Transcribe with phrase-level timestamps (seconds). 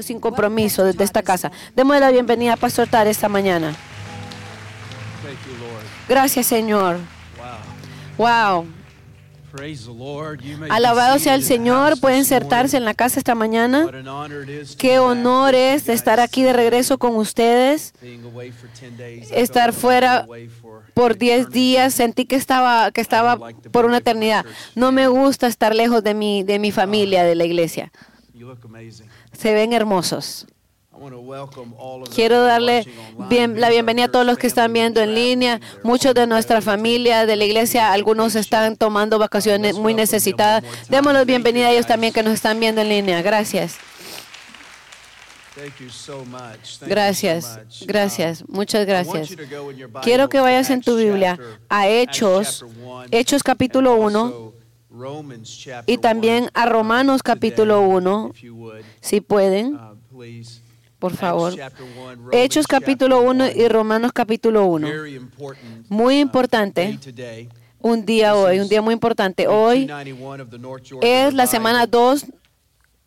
[0.00, 1.50] sin compromiso desde esta casa.
[1.74, 3.74] Démosle la bienvenida a Pastor Tar esta mañana.
[6.08, 6.98] Gracias, Señor.
[8.18, 8.66] Wow.
[10.68, 11.98] Alabado sea el Señor.
[11.98, 13.88] Pueden sentarse en la casa esta mañana.
[14.78, 17.94] Qué honor es estar aquí de regreso con ustedes.
[18.02, 20.26] Being away for 10 days, I Estar fuera
[20.94, 21.58] por 10 eternity.
[21.58, 23.38] días sentí que estaba que estaba
[23.72, 24.44] por una eternidad.
[24.74, 27.90] No me gusta estar lejos de mi de mi familia, de la iglesia.
[29.38, 30.46] Se ven hermosos.
[32.14, 32.86] Quiero darle
[33.28, 37.26] bien- la bienvenida a todos los que están viendo en línea, muchos de nuestra familia
[37.26, 40.64] de la iglesia, algunos están tomando vacaciones muy necesitadas.
[40.88, 43.20] Démosles bienvenida a ellos también que nos están viendo en línea.
[43.20, 43.76] Gracias,
[46.86, 47.86] gracias, much.
[47.86, 49.30] gracias, Um, muchas gracias.
[50.02, 52.64] Quiero que vayas en tu Biblia a Hechos,
[53.10, 54.55] Hechos capítulo and 1 also Romans chapter
[55.86, 59.96] y también a Romanos capítulo 1, if you would, si pueden, uh,
[60.98, 61.54] por favor.
[62.32, 63.52] Hechos capítulo chapter 1 one.
[63.56, 64.88] y Romanos capítulo 1.
[64.88, 66.98] Very important, Muy uh, importante.
[67.80, 69.46] Un día hoy, un día muy importante.
[69.46, 72.20] Hoy 291 of the North Georgia es la semana Revival.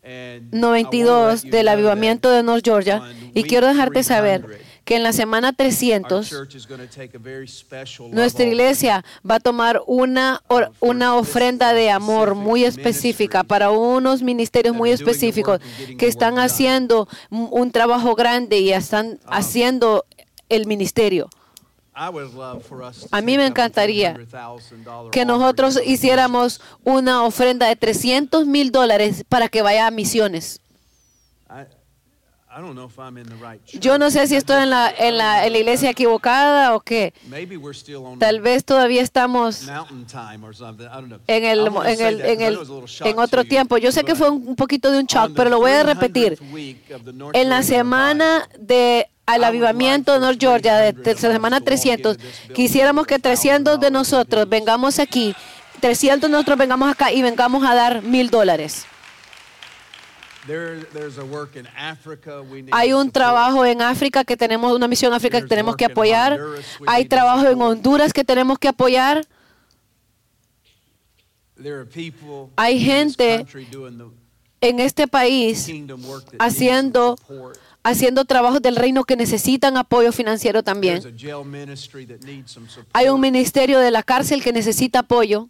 [0.02, 3.02] And I wanna let you del know avivamiento de North Georgia
[3.34, 7.16] y quiero dejarte 300, saber que en la semana our 300 church is gonna take
[7.16, 10.42] a very special love nuestra iglesia va a tomar una,
[10.80, 15.60] una ofrenda de amor muy específica para unos ministerios muy específicos
[15.98, 20.04] que están haciendo un trabajo grande y están haciendo
[20.48, 21.28] el ministerio.
[21.92, 29.48] A mí me encantaría $300,000 que nosotros hiciéramos una ofrenda de 300 mil dólares para
[29.48, 30.60] que vaya a misiones.
[31.50, 32.39] I, I don't know if I'm in the right
[33.80, 37.14] Yo no sé si estoy en la, en la, en la iglesia equivocada o qué.
[38.18, 39.66] Tal vez todavía estamos
[41.28, 42.54] en el, en el, en el,
[43.04, 43.78] en otro tiempo.
[43.78, 46.38] Yo sé que fue un poquito de un shock, pero lo voy a repetir.
[46.40, 50.92] 300th week of the North En la semana de al avivamiento de North Georgia, de,
[50.92, 52.16] de la semana 300,
[52.52, 55.36] quisiéramos que 300 de nosotros vengamos aquí,
[55.78, 58.86] 300 de nosotros vengamos acá y vengamos a dar mil dólares.
[58.86, 60.29] there- there's a work in Africa we need
[62.72, 66.38] Hay un trabajo en África que tenemos, una misión en África que tenemos que apoyar.
[66.86, 69.26] Hay trabajo en Honduras que tenemos que apoyar.
[72.56, 73.44] Hay gente
[74.62, 75.66] En este país
[76.38, 77.16] haciendo-.
[77.82, 81.02] Haciendo trabajos del reino que necesitan apoyo financiero también.
[82.92, 85.48] Hay un ministerio de la cárcel que necesita apoyo.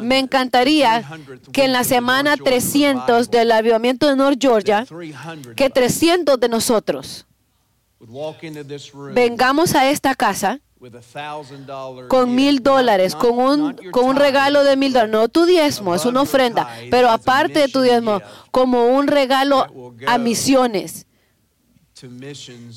[0.00, 4.84] Me encantaría 300th que en la semana North Georgia 300 del avivamiento de North Georgia,
[4.84, 7.26] that 300 que of us 300 de nosotros
[9.14, 10.65] vengamos a esta casa with a $1,000
[12.08, 15.12] con mil dólares, con un, con un regalo de mil dólares.
[15.12, 18.20] No tu diezmo, es una ofrenda, pero aparte de tu diezmo,
[18.50, 19.66] como un regalo
[20.06, 21.06] a misiones,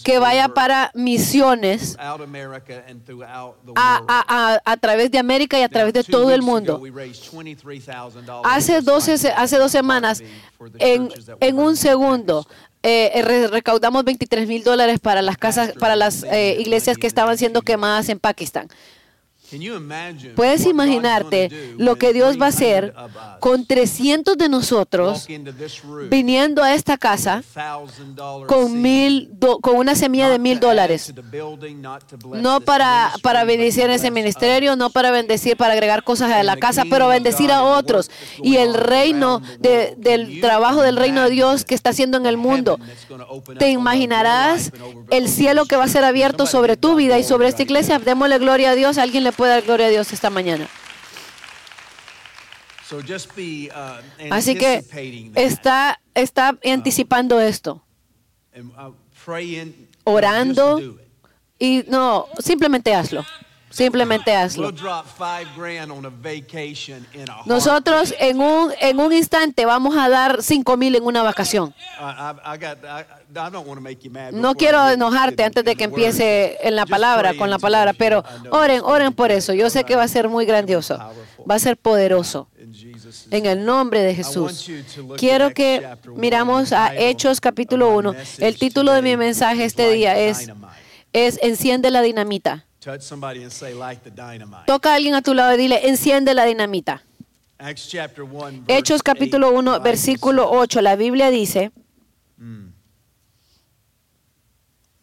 [0.05, 1.97] que vaya para misiones
[3.75, 6.77] a, a- a- a través de América y a través de todo el mundo.
[6.79, 10.23] we raised $23,000 Hace, just 12, like se- that hace dos semanas,
[10.79, 11.09] en,
[11.41, 12.47] en un segundo.
[12.83, 17.37] Eh, re- recaudamos 23 mil dólares para las casas, para las eh, iglesias que estaban
[17.37, 18.67] siendo quemadas en Pakistán.
[20.35, 25.25] Puedes imaginarte lo que Dios va a hacer 300 of us con 300 de nosotros
[26.09, 31.13] viniendo a esta casa $1,000 con mil do- con una semilla de mil dólares.
[32.41, 36.83] No para, para bendecir ese ministerio, no para bendecir, para agregar cosas a la casa,
[36.89, 38.09] pero bendecir a otros.
[38.43, 42.37] Y el reino de- del trabajo del reino de Dios que está haciendo en el
[42.37, 42.79] mundo.
[43.57, 44.71] Te imaginarás
[45.09, 47.99] el cielo que va a ser abierto sobre tu vida y sobre esta iglesia.
[47.99, 48.97] Démosle gloria a Dios.
[48.97, 50.67] ¿Alguien le puede dar gloria a Dios esta mañana?
[52.91, 52.99] Uh,
[54.31, 54.83] Así que
[55.35, 57.81] está, está anticipando esto.
[58.53, 60.99] Uh, praying, Orando.
[61.57, 63.25] Y no, simplemente hazlo.
[63.69, 64.71] Simplemente hazlo.
[67.45, 71.73] Nosotros en un, en un instante vamos a dar cinco mil en una vacación.
[74.31, 78.81] No quiero enojarte antes de que empiece en la palabra, con la palabra, pero oren,
[78.83, 79.53] oren por eso.
[79.53, 80.97] Yo sé que va a ser muy grandioso.
[81.49, 82.49] Va a ser poderoso.
[83.31, 84.69] En el nombre de Jesús.
[85.17, 88.15] Quiero que miramos a Hechos capítulo 1.
[88.39, 90.49] El título de mi mensaje este día es,
[91.13, 92.65] es Enciende la dinamita.
[92.79, 94.65] Touch somebody and say, like the dynamite.
[94.65, 97.03] Toca a alguien a tu lado y dile, enciende la dinamita.
[97.57, 100.81] Acts chapter 1, verse Hechos capítulo 8, 1, the Bible versículo 8.
[100.81, 101.71] La Biblia dice,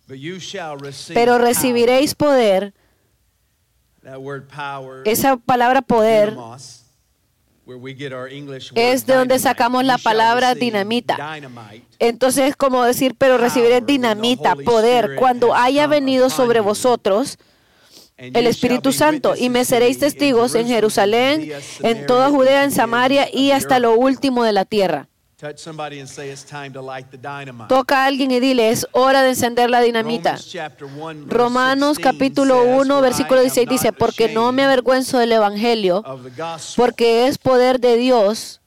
[0.09, 2.73] you shall receive pero power." recibiréis poder.
[4.03, 6.85] That word power, Esa palabra poder dunamis,
[7.67, 9.49] where we get our English word es de donde dynamite.
[9.51, 11.19] sacamos la palabra dinamita.
[11.99, 16.61] Entonces es como decir, pero recibiré Power when the dinamita, poder, cuando haya venido sobre
[16.61, 17.37] vosotros
[18.17, 21.53] el Espíritu Santo, y me seréis testigos en Jerusalén,
[21.83, 25.09] en toda Judea, en Samaria y hasta lo último de la tierra.
[27.69, 30.37] Toca a alguien y dile, es hora de encender la dinamita.
[30.37, 33.93] Romans chapter 1, verse Romanos 16 capítulo says, 1, "For versículo I am 16 dice,
[33.93, 36.03] porque no me avergüenzo del Evangelio,
[36.75, 38.63] porque es poder de Dios,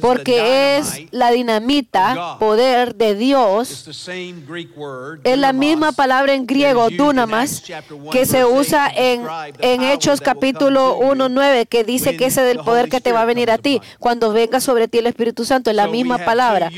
[0.02, 6.34] porque es la dinamita, poder de Dios, the same Greek word, es la misma palabra
[6.34, 8.92] en griego, that is used in dunamas, Acts chapter 1, que se verse 8 usa
[8.96, 9.26] en,
[9.60, 12.90] en Hechos capítulo to you 1, 9, que dice when que ese del the poder
[12.90, 15.76] que te va a venir a ti, cuando venga sobre ti el Espíritu Santo, es
[15.76, 16.72] la misma have two palabra.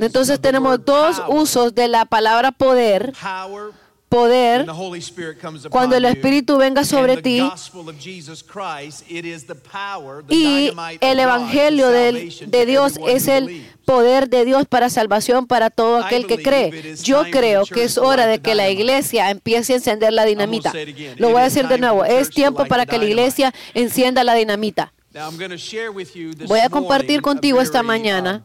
[0.00, 3.72] Entonces of the tenemos word dos usos de la palabra poder, Power
[4.08, 4.66] poder,
[5.70, 7.42] cuando el Espíritu venga sobre ti,
[10.28, 10.70] y
[11.00, 16.42] el Evangelio de Dios es el poder de Dios para salvación para todo aquel que
[16.42, 16.96] cree.
[17.02, 20.72] Yo creo que es hora de que la iglesia empiece a encender la dinamita.
[21.16, 24.92] Lo voy a decir de nuevo, es tiempo para que la iglesia encienda la dinamita.
[26.46, 28.44] Voy a compartir contigo esta mañana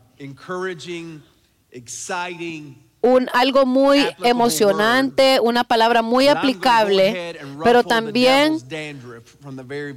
[1.74, 8.58] exciting, un algo muy emocionante, una palabra muy aplicable, pero también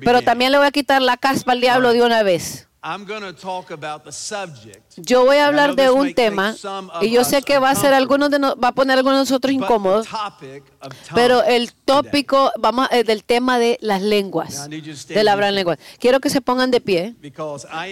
[0.05, 2.69] pero también le voy a quitar la caspa al diablo de una vez.
[2.83, 4.93] I'm going to talk about the subject.
[4.97, 6.55] Yo voy a hablar de un tema
[7.01, 9.19] y yo sé que va a ser algunos de no- va a poner a algunos
[9.19, 10.07] de nosotros incómodos,
[11.15, 15.19] pero el tópico vamos eh, del tema de las lenguas, I need you to stand
[15.19, 15.79] de la me, lenguas.
[15.99, 17.15] Quiero que se pongan de pie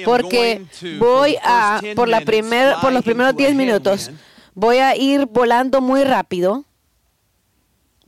[0.05, 0.65] porque
[0.99, 4.11] voy a first 10 por la minutes, primer por los primeros into a 10 minutos
[4.55, 6.65] voy a ir volando muy rápido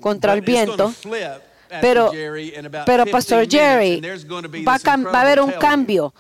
[0.01, 0.93] contra el viento.
[1.81, 2.13] Pero,
[2.87, 4.01] pero 15 Pastor Jerry,
[4.67, 6.15] va a, va a haber un cambio,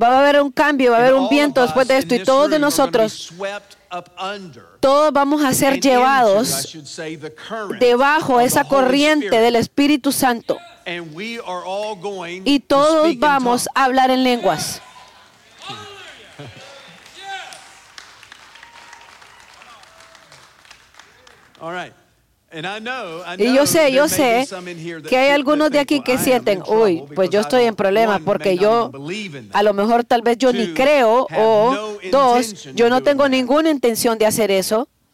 [0.00, 2.50] va a haber un cambio, va a haber un viento después de esto y todos
[2.50, 3.32] de nosotros,
[4.78, 6.76] todos vamos a ser llevados
[7.80, 10.58] debajo esa corriente del Espíritu Santo
[12.44, 14.82] y to todos vamos a hablar en lenguas.
[15.66, 15.88] All right.
[16.44, 16.58] And
[19.62, 21.49] I know, I
[23.38, 24.44] Y yo sé, yo sé
[25.08, 28.56] que hay algunos de aquí "Well, que sienten, uy, pues yo estoy en problemas porque
[28.58, 28.90] yo
[29.52, 34.18] a lo mejor tal vez yo ni creo o dos, yo no tengo ninguna intención
[34.18, 34.88] de hacer eso.
[34.92, 35.08] You're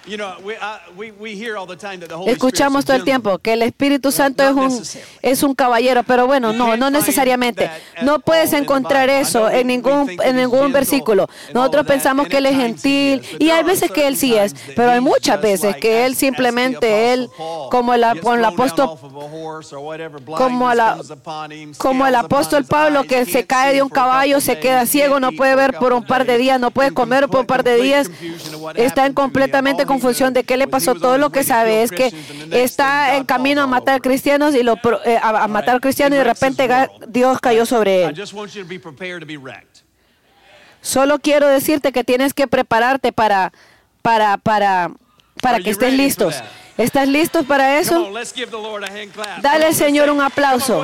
[2.27, 4.83] Escuchamos todo el tiempo que el Espíritu Santo es un,
[5.21, 7.69] es un caballero, pero bueno, You no, can't no find necesariamente.
[8.01, 11.27] No puedes encontrar eso en ningún, en ningún versículo.
[11.53, 14.17] Nosotros pensamos que él es gentil is, but y there hay are veces que él
[14.17, 18.01] sí es, pero hay muchas veces like que él simplemente, él, Apostle Paul como el,
[18.21, 20.97] como el apóstol off of a horse or whatever, como, la-
[21.77, 25.55] como el apóstol Pablo que se cae de un caballo, se queda ciego, no puede
[25.55, 28.09] ver por un par de días, no puede comer por un par de días,
[28.75, 29.13] está him.
[29.13, 30.95] completamente he confusión de qué le he pasó.
[30.95, 32.11] Todo lo que sabe es que
[32.51, 34.73] está en camino a matar cristianos y lo,
[35.05, 36.67] eh, a, a matar cristianos y de repente.
[37.07, 38.13] Dios cayó sobre él.
[40.81, 43.51] Solo quiero decirte que tienes que prepararte para,
[44.01, 44.91] para, para,
[45.41, 46.41] para que estés listos.
[46.77, 48.11] ¿Estás listos para eso?
[49.41, 50.83] Dale al Señor un aplauso.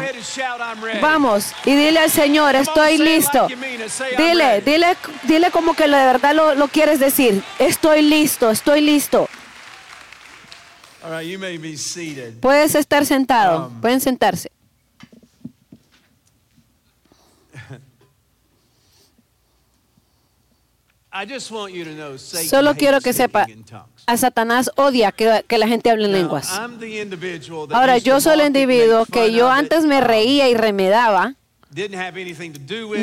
[1.02, 3.48] Vamos y dile al Señor, estoy listo.
[3.48, 3.90] you mean it.
[3.90, 7.42] Say, "I'm Dile, ready." dile, dile como que de verdad lo, lo quieres decir.
[7.60, 9.28] Estoy listo, estoy listo.
[12.42, 14.52] Puedes estar sentado, Um, pueden sentarse.
[17.54, 17.94] I just want you to
[20.52, 21.07] know Satan
[22.50, 23.48] Solo quiero que sepa,
[24.06, 26.50] a Satanás odia que, que la gente hable en lenguas.
[26.50, 30.50] I'm the individual that Ahora, yo soy el individuo que yo antes me um, reía
[30.50, 31.36] y remedaba,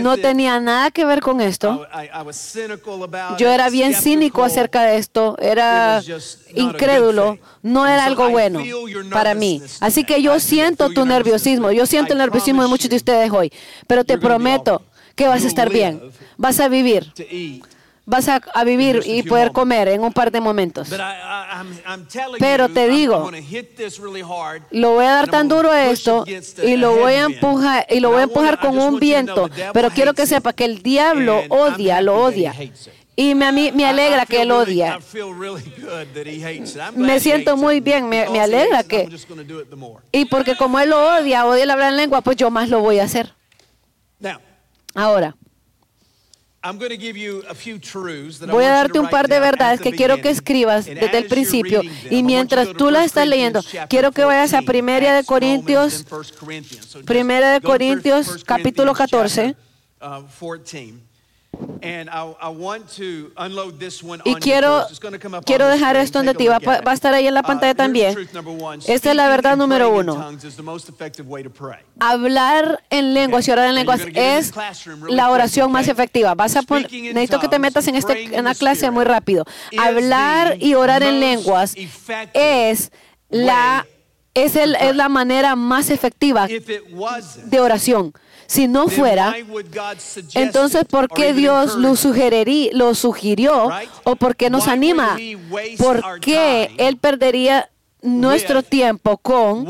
[0.02, 1.87] no tenía nada que ver con esto.
[1.92, 6.02] About Yo era bien cínico acerca de esto, era
[6.54, 8.62] incrédulo, no era algo bueno
[9.11, 9.61] para mí.
[9.80, 13.52] Así que yo siento tu nerviosismo, yo siento el nerviosismo de muchos de ustedes hoy,
[13.87, 14.83] pero te prometo
[15.14, 16.00] que vas a estar bien,
[16.37, 17.12] vas a vivir.
[18.06, 20.88] Vas a, a vivir y poder comer en un par de momentos.
[22.38, 23.30] Pero te digo,
[24.70, 26.25] Lo voy a dar tan duro a esto
[26.62, 30.12] y lo voy a empujar y lo voy a empujar con un viento, pero quiero
[30.14, 32.54] que sepa que el diablo odia, lo odia.
[33.16, 34.99] Y me, a mí me alegra que él odia.
[36.96, 39.08] Me siento muy bien, me- me alegra que-.
[40.11, 42.80] Y porque como él lo odia, odia el hablar en lengua, pues yo más lo
[42.80, 43.32] voy a hacer.
[44.18, 44.38] Now,
[44.96, 45.37] Ahora,
[48.50, 51.83] voy a darte to un par de verdades que quiero que escribas desde el principio.
[52.11, 56.04] Y mientras tú las 1 estás leyendo, quiero que vayas a 14, Primera de Corintios,
[56.11, 56.87] and 1 Corinthians.
[56.87, 59.56] So just Primera de Corintios, 1 capítulo Corinthians 14.
[61.54, 61.78] Chapter, 14.
[61.84, 64.87] And I, I want to unload this one Y quiero,
[65.44, 68.16] quiero dejar esto donde ti va, va a estar ahí en la Uh, pantalla también.
[68.87, 70.32] Esta es la verdad número uno.
[72.00, 74.52] Hablar en lenguas y orar en lenguas es
[75.08, 76.34] la oración más efectiva.
[76.34, 79.44] Vas a necesito que te metas en, este, en la clase muy rápido.
[79.78, 81.75] Hablar y orar en lenguas
[82.32, 82.90] es
[83.28, 83.87] la,
[84.32, 88.12] es, el, es la manera más efectiva de oración.
[88.46, 89.34] Si no fuera,
[90.34, 93.70] entonces ¿por or qué Dios lo, sugererí, lo sugirió
[94.04, 95.16] o por qué nos anima?
[95.78, 97.70] ¿Por qué Él perdería
[98.02, 99.66] nuestro tiempo con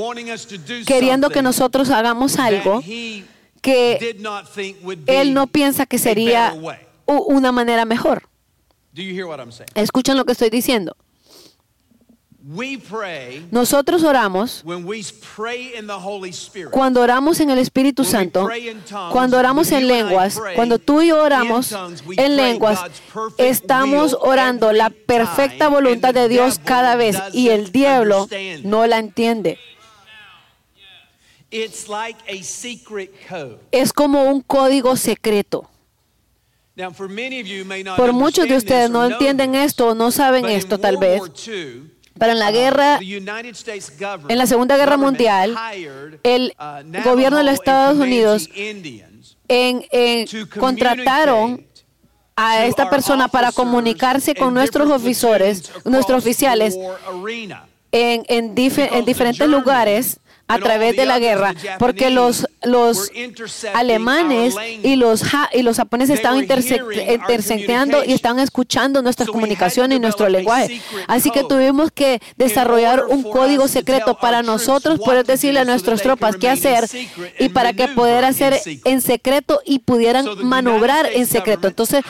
[0.86, 2.82] queriendo que nosotros hagamos algo
[3.62, 4.16] que
[5.06, 6.54] Él no piensa que sería
[7.06, 8.28] una manera mejor?
[9.74, 10.96] Escuchen lo que estoy diciendo.
[12.46, 15.02] We pray Nosotros oramos when we
[15.34, 16.72] pray in the Holy Spirit.
[16.72, 18.46] cuando oramos en el Espíritu Santo,
[19.12, 22.80] cuando oramos en lenguas, cuando tú y yo oramos en lenguas,
[23.38, 28.28] estamos orando la perfecta voluntad de Dios cada vez y el diablo
[28.62, 29.58] no la entiende.
[31.50, 33.58] It's like a secret code.
[33.70, 35.70] Es como un código secreto.
[36.76, 39.94] Now, for many of you may not Por muchos de ustedes no entienden esto o
[39.94, 41.22] no saben esto tal vez,
[42.18, 47.44] pero en la uh, guerra en la Segunda Guerra Mundial, hired, el uh, gobierno de
[47.44, 50.26] los Estados Unidos en, en-
[50.59, 51.66] contrataron
[52.37, 56.76] a esta persona para comunicarse con nuestros oficiales, nuestros oficiales
[57.92, 63.10] en, en, diferentes lugares a través de la guerra, porque los, los
[63.74, 68.38] alemanes y los, ja- y los japoneses estaban were interse- hearing our interceptando y estaban
[68.40, 70.80] escuchando nuestras comunicaciones y nuestro lenguaje.
[71.08, 76.36] Así que tuvimos que desarrollar un código secreto para nosotros poder decirle a nuestras tropas
[76.36, 76.88] qué hacer
[77.38, 81.68] y para que poder hacer en secreto y pudieran manobrar en secreto.
[81.68, 82.02] Entonces,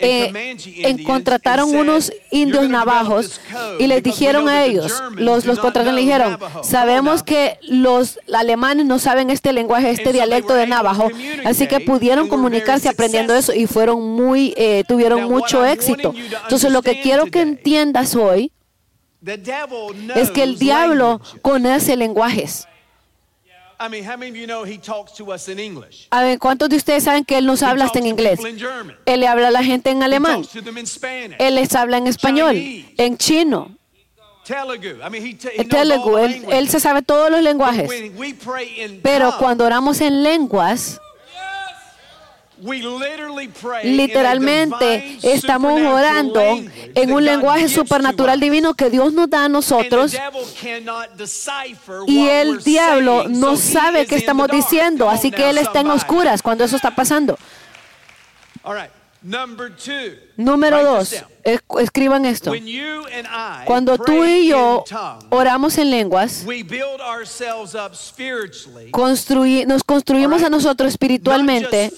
[0.00, 3.40] eh, en- contrataron unos "You're indios navajos
[3.78, 7.22] y les dijeron a ellos, los, los contrataron y know dijeron, Navajo." Come on sabemos
[7.22, 11.08] que los alemanes no saben este lenguaje, este dialecto de Navajo,
[11.44, 16.14] así que pudieron comunicarse aprendiendo eso y fueron muy, eh, tuvieron mucho éxito.
[16.42, 18.52] Entonces lo que quiero que entiendas hoy
[20.16, 22.66] es que el diablo conoce lenguajes.
[26.10, 28.38] A ver, ¿cuántos de ustedes saben que él nos habla hasta en inglés?
[29.06, 30.42] Él le habla a la gente en alemán.
[31.38, 33.74] Él les habla en español, en chino,
[34.50, 34.78] all
[35.68, 36.18] Telugu.
[36.18, 36.70] Él, él languages.
[36.70, 37.90] se sabe todos los But lenguajes.
[39.02, 42.49] Pero cuando oramos en lenguas, we literally pray in a
[43.84, 46.40] literalmente estamos orando
[46.94, 50.14] en un lenguaje supernatural divino que Dios nos da a nosotros.
[52.06, 56.64] y el diablo no sabe qué estamos diciendo, así que él está en oscuras cuando
[56.64, 57.38] eso está pasando.
[60.36, 61.14] Número dos,
[61.78, 62.52] escriban esto.
[63.66, 64.84] Cuando tú y yo
[65.30, 71.92] oramos en lenguas, we build ourselves up spiritually, construí- nos construimos a nosotros espiritualmente,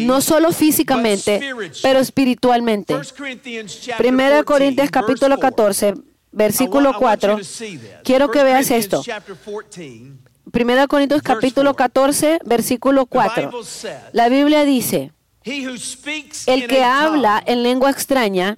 [0.00, 1.40] no solo físicamente,
[1.82, 2.94] pero espiritualmente.
[2.94, 5.40] 1 Corinthians chapter Primera de 14, Corintios capítulo 4.
[5.50, 7.36] 14, I want- versículo I want you 4.
[7.38, 7.90] to see this.
[8.04, 9.00] Quiero 1 que veas esto.
[9.04, 10.12] chapter 14,
[10.50, 11.76] Primera de Corintios Verse capítulo four.
[11.76, 13.50] 14, versículo the 4.
[13.50, 15.12] Bible says, La Biblia dice,
[15.44, 18.56] el que habla en lengua extraña,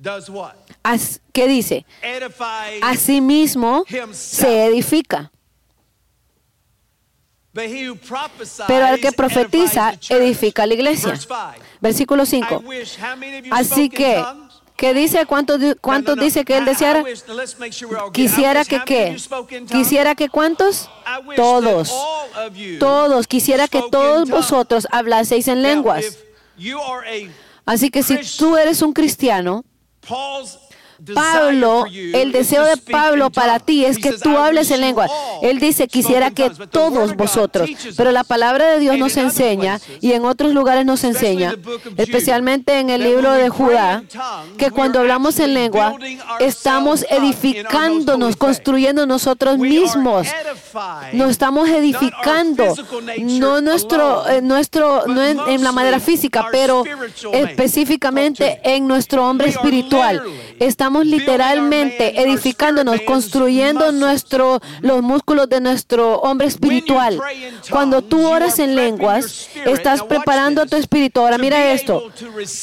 [1.32, 1.86] ¿qué dice?
[2.82, 5.30] Asimismo se edifica.
[7.52, 10.20] But he who prophesies Pero al que profetiza, the church.
[10.20, 11.14] edifica la iglesia.
[11.80, 12.62] Versículo I 5.
[12.64, 14.22] wish, how many of you Así que?
[14.76, 15.26] ¿qué dice?
[15.26, 16.16] ¿Cuántos, no.
[16.22, 17.04] dice que él deseara?
[18.12, 19.16] Quisiera que qué?
[19.68, 20.88] Quisiera que cuántos?
[21.34, 21.92] Todos.
[22.78, 23.26] Todos.
[23.26, 26.18] Quisiera que todos vosotros hablaseis en lenguas.
[26.60, 27.28] If you are a
[27.66, 29.64] Así que si tú eres un cristiano,
[31.14, 35.08] Pablo, el deseo de Pablo para ti es que tú "I hables en all
[35.42, 37.70] Él dice, quisiera que tongues." But the word todos vosotros.
[37.96, 41.54] Pero la palabra de Dios nos enseña y en otros lugares nos enseña,
[41.96, 44.02] especialmente en el libro de Judá,
[44.58, 45.96] que cuando hablamos en lengua,
[46.38, 50.28] estamos edificándonos, construyendo nosotros mismos
[51.12, 52.74] Nos estamos edificando,
[53.18, 56.84] no nuestro, eh, nuestro, no en, en la manera física, pero
[57.32, 60.16] específicamente en nuestro hombre espiritual.
[60.16, 67.16] literally Estamos literalmente edificándonos, construyendo nuestro, los músculos de nuestro hombre espiritual.
[67.70, 71.20] Cuando tú oras en lenguas, estás preparando a tu espíritu.
[71.20, 72.10] Ahora mira esto,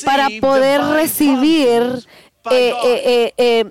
[0.04, 2.06] para poder recibir
[2.52, 3.66] eh, eh, eh,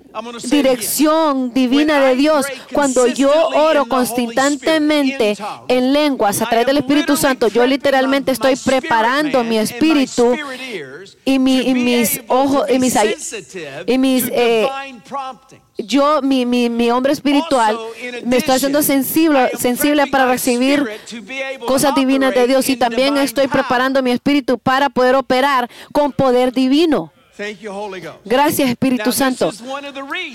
[0.49, 2.45] dirección divina de Dios.
[2.73, 5.35] Cuando yo oro constantemente
[5.67, 10.35] en lenguas a través del Espíritu Santo, yo literalmente estoy preparando mi espíritu
[11.25, 12.95] y, mi- y mis ojos y mis,
[13.85, 14.67] y mis eh,
[15.77, 17.77] yo, mi, mi, mi hombre espiritual,
[18.25, 20.83] me estoy haciendo sensible, sensible para recibir
[21.67, 26.51] cosas divinas de Dios y también estoy preparando mi espíritu para poder operar con poder
[26.51, 27.11] divino.
[28.25, 29.51] Gracias Espíritu Santo.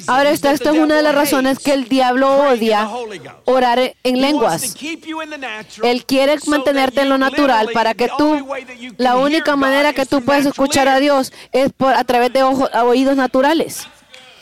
[0.07, 2.89] Ahora esta the es una de las razones que el diablo odia
[3.45, 4.75] orar en lenguas.
[5.83, 8.47] Él quiere mantenerte en lo natural para que tú,
[8.99, 11.01] la única manera que tú puedes escuchar a.
[11.01, 13.87] Dios es por, a través de ojo- a oídos naturales.
[13.87, 14.42] But when you engage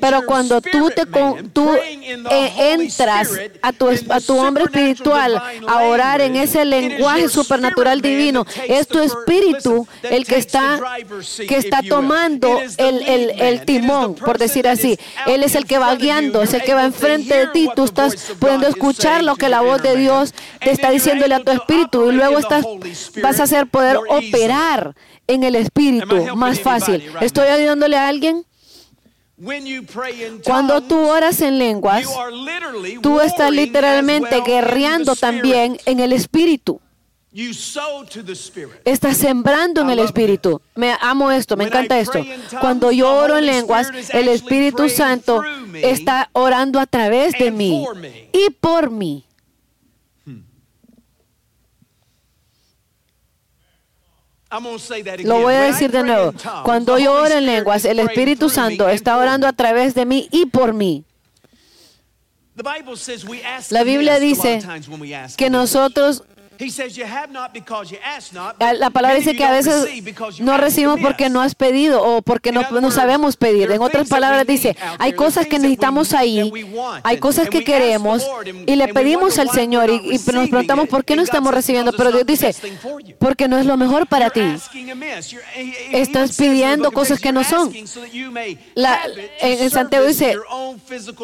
[0.00, 3.30] Pero cuando tú te con- tú eh, entras
[3.62, 8.88] a tu, a tu hombre espiritual a orar en ese lenguaje your supernatural divino, es
[8.88, 10.78] tu espíritu el que está
[11.48, 14.98] que está tomando el, el, el timón, por decir así.
[15.26, 17.68] Él es el que va guiando, es el que va enfrente de ti.
[17.76, 19.90] Tú estás pudiendo escuchar lo que your la voz de.
[19.96, 22.64] Dios te está diciéndole a tu espíritu y luego estás,
[23.22, 24.94] vas a hacer poder operar
[25.26, 27.04] en el espíritu más fácil.
[27.20, 28.46] ¿Estoy ayudándole a alguien?
[28.46, 28.46] When you pray
[29.22, 29.29] in
[30.44, 32.06] Cuando tú oras en lenguas,
[33.00, 36.80] tú estás literalmente guerreando también en el espíritu.
[38.84, 40.60] Estás sembrando en el espíritu.
[40.74, 42.20] Me amo esto, me encanta esto.
[42.60, 45.42] Cuando yo oro en lenguas, el Espíritu Santo
[45.74, 47.86] está orando a través de mí
[48.32, 49.24] y por mí.
[50.26, 50.48] I'm gonna
[54.20, 54.39] say that
[55.24, 56.34] Lo voy a decir de nuevo.
[56.64, 60.46] Cuando yo oro en lenguas, el Espíritu Santo está orando a través de mí y
[60.46, 61.04] por mí.
[63.70, 64.60] La Biblia dice
[65.36, 66.24] que nosotros
[66.60, 69.50] He says you have not because you ask not, but La palabra dice que a
[69.50, 69.88] veces
[70.40, 73.70] no recibimos porque no has pedido o porque no, sabemos pedir.
[73.70, 76.52] En otras palabras dice, hay cosas que necesitamos ahí,
[77.02, 78.26] hay cosas que queremos
[78.66, 82.16] y le pedimos al Señor y, nos preguntamos por qué no estamos recibiendo, "Because pero
[82.16, 84.42] Dios dice, best thing for you." porque no es lo mejor para ti.
[85.92, 87.72] Estás pidiendo cosas que no son.
[88.74, 89.00] La-
[89.40, 90.36] en Santiago dice,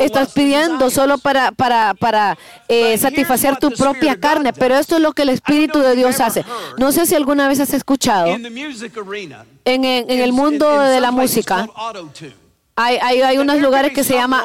[0.01, 5.13] Estás pidiendo solo para, para, para eh, satisfacer tu propia carne, pero esto es lo
[5.13, 6.45] que el Espíritu de Dios hace.
[6.79, 8.27] No sé si alguna vez has escuchado
[9.65, 11.67] en, en- en el mundo de la música.
[12.79, 14.43] Hay, hay, hay unos lugares que se llama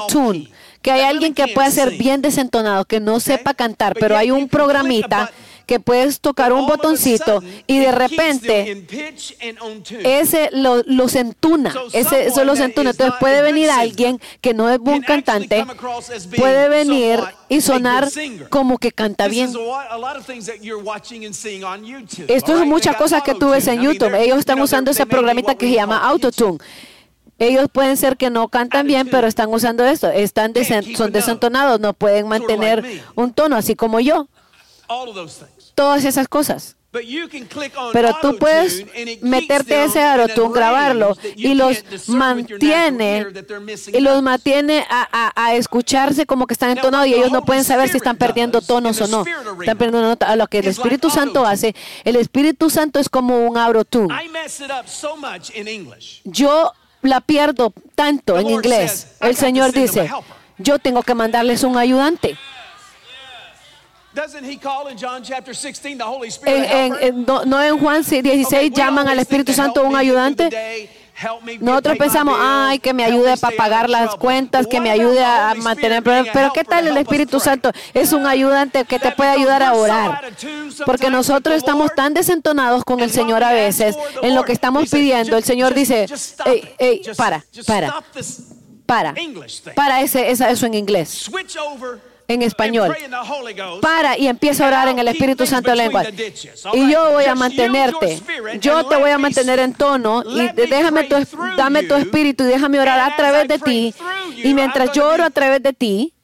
[0.00, 4.30] Auto-Tune, que hay alguien que puede ser bien desentonado, que no sepa cantar, pero hay
[4.30, 5.30] un programita
[5.66, 8.84] que puedes tocar un botoncito y de repente
[10.04, 12.90] ese lo, los entuna, ese, eso los entuna.
[12.90, 15.64] Entonces puede venir alguien que no es buen cantante,
[16.36, 18.04] puede venir y sonar
[18.50, 19.50] como que canta bien.
[22.28, 24.14] Esto es muchas cosas que tú ves en YouTube.
[24.14, 26.58] Ellos están usando ese programita que se llama Autotune.
[27.38, 30.08] Ellos pueden ser que no cantan bien, pero están usando esto.
[30.08, 34.28] Están desen- son desentonados, no pueden mantener un tono, así como yo.
[35.74, 36.76] Todas esas cosas.
[37.92, 38.84] Pero tú puedes
[39.20, 43.26] meterte ese Autotune, grabarlo y los mantiene
[43.92, 47.64] y los mantiene a, a- a escucharse como que están entonados y ellos no pueden
[47.64, 49.24] saber si están perdiendo tonos o no.
[49.60, 50.26] Están perdiendo nota.
[50.28, 54.14] A lo que el Espíritu Santo hace, el Espíritu Santo es como un Autotune.
[54.24, 56.20] I mess it up so much in English.
[56.22, 59.16] Yo la pierdo tanto en inglés.
[59.20, 60.08] El Señor dice,
[60.58, 62.36] yo tengo que mandarles un ayudante.
[62.36, 64.03] Doesn't he call in John chapter 16 the Holy Spirit?
[66.46, 66.64] En-
[67.00, 70.48] en- no, no en Juan 16 Okay, we llaman al Espíritu to Santo un ayudante.
[71.60, 75.98] Nosotros pensamos, ay, que me ayude para pagar las cuentas, que me ayude a mantener
[75.98, 77.38] a Pero ¿qué tal el Espíritu?
[77.40, 77.70] Santo?
[77.92, 80.20] Es un ayudante que te puede ayudar a orar.
[80.84, 85.36] Porque nosotros estamos tan desentonados con el Señor a veces en lo que estamos pidiendo.
[85.36, 86.06] El Señor dice,
[86.46, 88.02] "Ey, ey, para, para,
[88.86, 89.12] para,
[89.74, 91.30] para ese, eso en inglés.
[92.26, 92.96] En español.
[93.80, 96.04] Para y empieza a orar en el Espíritu Santo en lengua.
[96.72, 98.20] Y yo voy a mantenerte.
[98.60, 101.16] Yo te voy a mantener en tono y déjame tu,
[101.56, 103.94] dame tu espíritu y déjame orar a través de ti.
[104.36, 106.14] Y mientras yo oro a través de ti,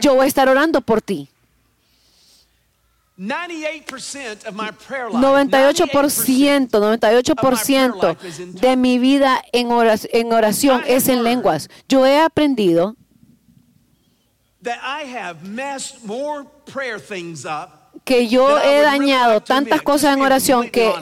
[0.00, 1.28] yo voy a estar orando por ti.
[3.18, 11.08] 98% of my prayer life, 98%, 98% de mi vida en oración, en oración es
[11.08, 11.68] en lenguas.
[11.88, 12.96] Yo he aprendido
[14.62, 20.22] that I have messed more prayer things up que yo he dañado tantas cosas en
[20.22, 20.92] oración que,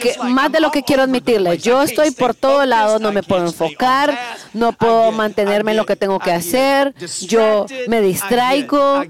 [0.00, 1.62] que más de lo que quiero admitirles.
[1.62, 4.18] Yo estoy por todo lado, no me puedo enfocar,
[4.52, 9.02] no puedo mantenerme en lo que tengo que hacer, yo me distraigo.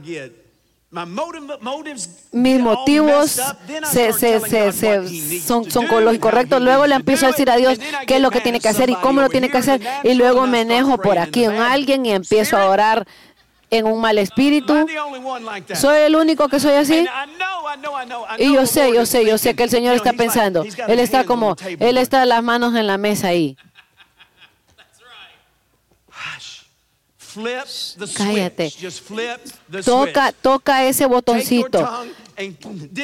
[2.33, 3.30] Mis motivos
[3.90, 6.61] se, se, se, se- son, son con los incorrectos.
[6.62, 8.94] Luego le empiezo a decir a Dios qué es lo que tiene que hacer y
[8.96, 9.80] cómo lo tiene que hacer.
[10.02, 13.07] Y luego me enejo por aquí en alguien y empiezo a orar
[13.70, 14.87] en un mal espíritu.
[15.74, 17.07] ¿Soy el único que soy así?
[18.38, 20.62] Y yo sé, yo sé, yo sé que el Señor está pensando.
[20.88, 23.57] Él está como, Él está las manos en la mesa ahí.
[28.16, 28.73] Cállate.
[29.85, 32.07] Toca, toca ese botoncito.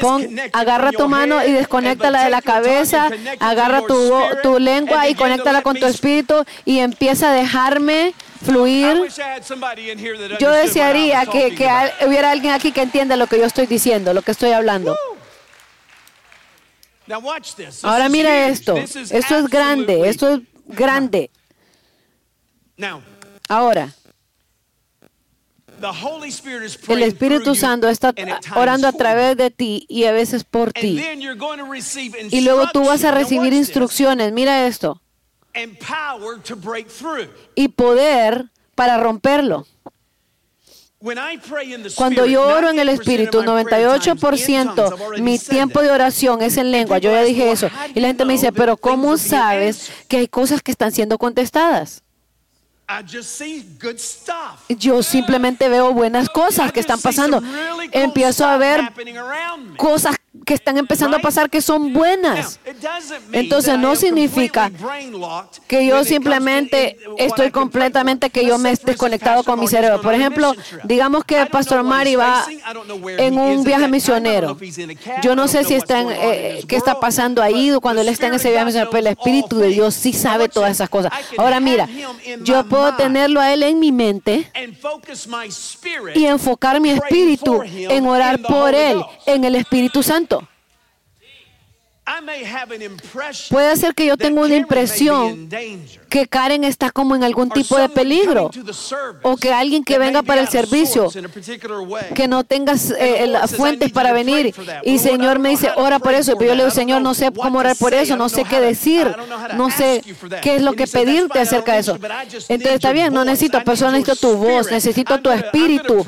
[0.01, 3.83] Pon, agarra tu mano y desconéctala de la cabeza, agarra
[4.43, 8.15] tu, lengua y conéctala con tu espíritu y empieza a dejarme
[8.45, 9.09] fluir.
[10.41, 11.69] Yo desearía que, que
[12.07, 14.97] hubiera alguien aquí que entienda lo que yo estoy diciendo, lo que estoy hablando.
[17.83, 21.31] Ahora mira esto, esto es grande, esto es grande.
[23.49, 23.93] Ahora,
[26.89, 28.15] el Espíritu Santo está
[28.55, 31.01] orando a través de ti y a veces por ti.
[32.31, 35.01] Y luego tú vas a recibir instrucciones, mira esto,
[37.55, 39.67] y poder para romperlo.
[41.97, 46.99] Cuando yo oro en el Espíritu, 98% mi tiempo de oración es en lengua.
[46.99, 47.71] Yo ya dije eso.
[47.95, 52.03] Y la gente me dice, pero ¿cómo sabes que hay cosas que están siendo contestadas?
[54.69, 57.43] Yo simplemente veo buenas cosas que están pasando.
[57.93, 58.81] Empiezo a ver
[59.77, 62.61] cosas que están empezando a pasar que son buenas.
[63.33, 64.71] Entonces no significa
[65.67, 70.01] que yo simplemente estoy completamente que yo me esté desconectado con mi cerebro.
[70.01, 72.45] Por ejemplo, digamos que Pastor Mari va
[73.19, 74.57] en un viaje misionero.
[75.23, 78.35] Yo no sé si está en, eh, qué está pasando ahí cuando él está en
[78.35, 81.13] ese viaje misionero, pero el Espíritu de Dios sí sabe todas esas cosas.
[81.37, 81.89] Ahora mira,
[82.43, 84.51] yo puedo tenerlo a él en mi mente
[86.15, 90.40] y enfocar mi espíritu en orar por él, en el Espíritu Santo.
[93.51, 95.49] Puede ser que yo tenga una impresión
[96.09, 98.51] que Karen está como en algún tipo de peligro
[99.23, 101.09] o que alguien que venga para el servicio
[102.15, 106.37] que no tengas eh, las fuentes para venir y Señor me dice ora por eso
[106.37, 109.07] pero yo le digo Señor no sé cómo orar por eso no sé qué decir
[109.57, 110.03] no sé
[110.43, 113.93] qué es lo que pedirte acerca de eso entonces está bien no necesito pero solo
[113.93, 116.05] necesito tu voz necesito tu espíritu.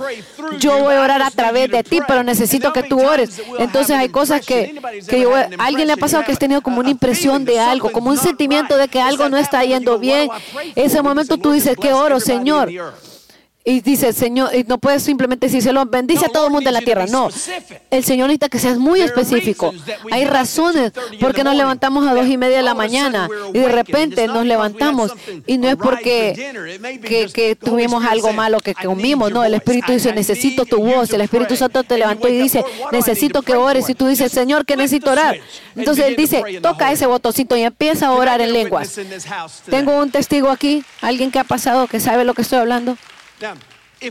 [0.58, 3.40] yo voy a orar a través de ti pero necesito que tú ores.
[3.58, 6.80] entonces hay cosas que, que yo, a alguien le ha pasado que has tenido como
[6.80, 10.30] una impresión de algo como un sentimiento de que algo no está yendo bien.
[10.74, 12.70] ese momento tú dices que oro Señor
[13.64, 16.80] y dice, Señor, y no puedes simplemente decírselo, bendice a todo el mundo en la
[16.80, 17.06] tierra.
[17.06, 17.28] No,
[17.90, 19.72] el Señor necesita que seas muy específico.
[20.10, 23.68] Hay razones por qué nos levantamos a dos y media de la mañana y de
[23.68, 25.12] repente nos levantamos
[25.46, 26.34] y no es porque
[27.02, 29.30] que, que tuvimos algo malo que comimos.
[29.30, 31.12] No, el Espíritu dice, necesito tu voz.
[31.12, 33.88] El Espíritu Santo te levantó y dice, necesito que ores.
[33.88, 35.38] Y tú dices, Señor, que necesito orar.
[35.76, 38.98] Entonces Él dice, toca ese botoncito y empieza a orar en lenguas.
[39.70, 42.96] Tengo un testigo aquí, alguien que ha pasado, que sabe lo que estoy hablando.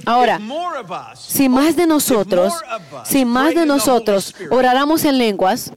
[0.05, 0.39] Ahora,
[1.19, 2.53] si más de nosotros,
[3.05, 5.71] si más de nosotros oráramos en lenguas,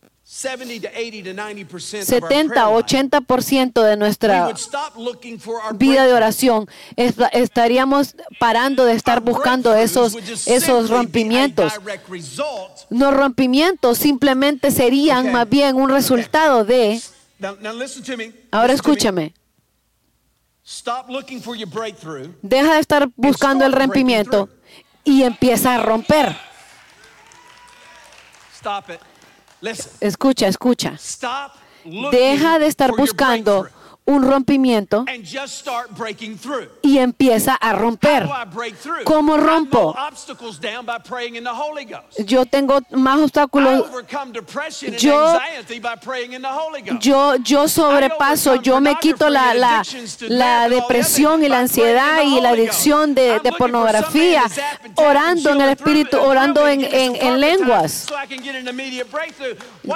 [2.04, 4.46] 70, 80% de nuestra
[5.78, 10.12] vida de oración est- estaríamos parando de estar buscando esos,
[10.46, 11.72] esos rompimientos.
[12.90, 17.00] Los rompimientos simplemente serían más bien un resultado de,
[18.50, 20.53] ahora escúchame, Stop looking for your breakthrough.
[22.42, 24.48] Deja de estar buscando el rompimiento
[25.04, 26.34] y empieza a romper.
[30.00, 30.96] Escucha, escucha.
[32.10, 33.68] Deja de estar buscando
[34.06, 35.04] un rompimiento
[36.82, 38.28] y empieza a romper.
[39.04, 39.94] ¿Cómo rompo?
[42.18, 43.84] Yo tengo más obstáculos.
[44.98, 45.38] Yo-.
[47.00, 49.82] Yo, yo sobrepaso, yo me quito la, la,
[50.28, 54.42] la depresión y la ansiedad y la adicción de, de pornografía,
[54.96, 58.06] orando en el Espíritu, orando en, en, en lenguas.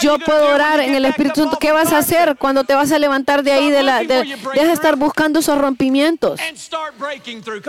[0.01, 1.59] Yo puedo orar en el Espíritu Santo.
[1.59, 4.37] ¿Qué vas a hacer cuando te vas a levantar de ahí de la, deja, de,
[4.55, 6.41] deja estar buscando esos rompimientos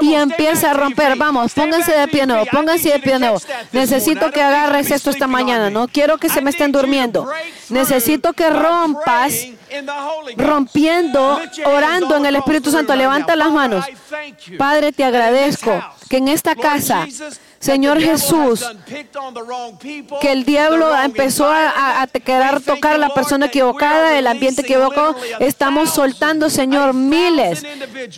[0.01, 1.15] y empieza a romper.
[1.17, 3.39] Vamos, pónganse de pie nuevo, pónganse de pie nuevo.
[3.71, 5.69] Necesito que agarres esto esta mañana.
[5.69, 7.29] No quiero que se me estén durmiendo.
[7.69, 9.47] Necesito que rompas
[10.35, 12.95] rompiendo, orando en el Espíritu Santo.
[12.95, 13.85] Levanta las manos.
[14.57, 17.05] Padre, te agradezco que en esta casa,
[17.59, 18.65] Señor Jesús,
[20.21, 22.07] que el diablo empezó a, a-.
[22.09, 25.15] We tocar a la persona equivocada, el ambiente equivocado.
[25.39, 27.63] Estamos soltando, Señor, miles,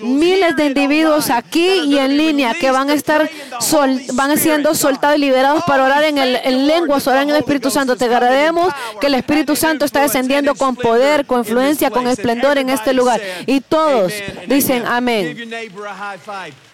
[0.02, 5.18] miles de individuos aquí y en línea que van a estar, sol- van siendo soltados
[5.18, 7.96] y liberados para Oh, orar en, el, en lenguas, orar en el Espíritu Santo.
[7.96, 12.70] Te agradecemos que el Espíritu Santo está descendiendo con poder, con influencia, con esplendor en
[12.70, 13.20] este lugar.
[13.48, 14.14] Y todos
[14.48, 15.50] dicen amén.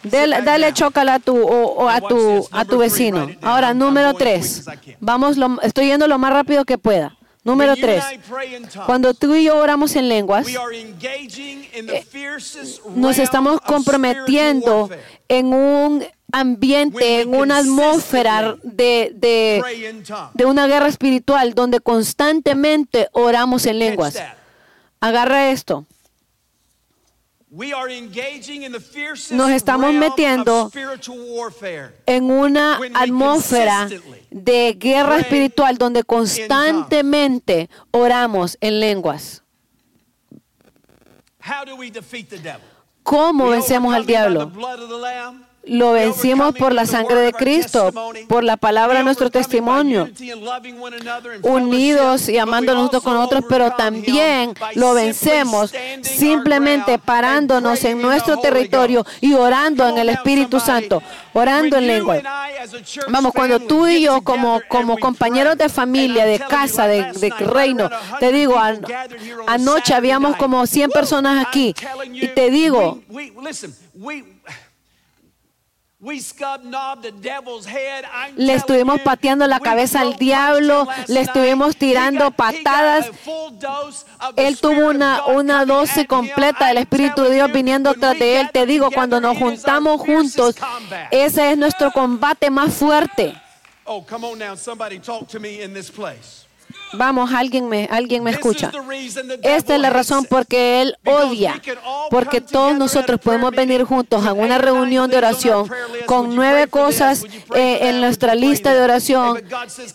[0.09, 3.27] Sit Dale, chócala a tu, o, o a tu, a tu vecino.
[3.27, 3.37] down.
[3.41, 4.63] Ahora, número tres.
[4.65, 4.95] can.
[4.99, 7.15] Vamos, lo- estoy yendo lo más rápido que pueda.
[7.43, 8.03] Número tres.
[8.85, 10.45] Cuando tú y yo oramos en lenguas,
[12.09, 14.89] fiercest nos estamos comprometiendo
[15.29, 19.63] en un ambiente, en una atmósfera de, de,
[20.33, 24.17] de una guerra espiritual donde constantemente oramos en lenguas.
[24.99, 25.85] Agarra esto.
[25.85, 27.46] We are engaging in the fiercest
[29.31, 30.71] Nos estamos metiendo
[32.05, 33.89] en una atmósfera
[34.29, 39.43] de guerra espiritual donde constantemente oramos en lenguas.
[41.41, 42.61] How do we defeat the devil?
[43.03, 44.51] ¿Cómo vencemos al diablo?
[45.67, 47.91] Lo vencimos por la sangre de Cristo,
[48.27, 50.09] por la palabra de nuestro testimonio.
[51.43, 59.05] unidos y amándonos unos con otros, pero también lo vencemos simplemente parándonos en nuestro territorio
[59.21, 60.57] y orando en el Espíritu.
[60.59, 61.01] Santo,
[61.33, 62.21] orando en lengua.
[63.09, 68.19] Vamos, cuando tú y yo como, como compañeros de familia, de casa, de, reino, around
[68.19, 68.59] 100 te digo,
[69.47, 71.73] anoche habíamos como 100 personas aquí
[72.13, 74.57] y te digo, we, we, listen, we, we scub-knobbed the devil's head.
[74.57, 74.65] I'm
[78.35, 83.09] Le estuvimos pateando la cabeza al diablo, le estuvimos tirando patadas.
[84.35, 88.51] Él tuvo una, una dosis completa del Espíritu de Dios viniendo tras de Él.
[88.51, 90.55] Te digo, cuando nos juntamos juntos,
[91.09, 93.33] ese es nuestro combate más fuerte.
[93.85, 96.46] Oh, come on now, somebody talk to me in this place.
[96.93, 98.71] Vamos, alguien me, alguien me escucha.
[99.43, 101.61] Esta es la razón porque Él odia,
[102.09, 105.69] porque todos nosotros podemos venir juntos a una reunión de oración
[106.05, 109.41] con nueve cosas eh, en nuestra lista de oración,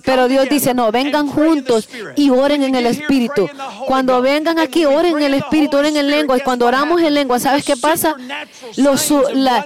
[0.04, 3.48] pero Dios dice, no, vengan juntos y oren en el Espíritu.
[3.86, 6.36] Cuando vengan aquí, oren en el Espíritu, oren en lengua.
[6.36, 8.16] Y cuando oramos en lengua, ¿sabes qué pasa?
[8.76, 9.64] Los, la-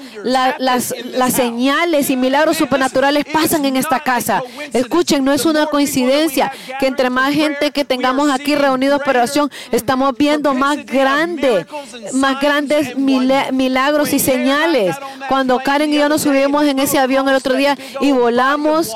[0.58, 4.42] las, las señales y milagros supernaturales pasan en esta casa.
[4.72, 9.50] Escuchen, no es una coincidencia que entre más gente que tengamos aquí reunidos para oración,
[9.72, 11.66] estamos viendo más and
[12.12, 14.94] más grandes milagros y señales.
[15.26, 18.94] Cuando Karen y yo nos subimos en ese avión el otro día y volamos.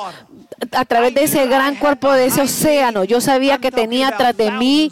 [0.72, 3.04] A través de ese gran cuerpo de ese océano.
[3.04, 4.90] Yo sabía que tenía atrás de mí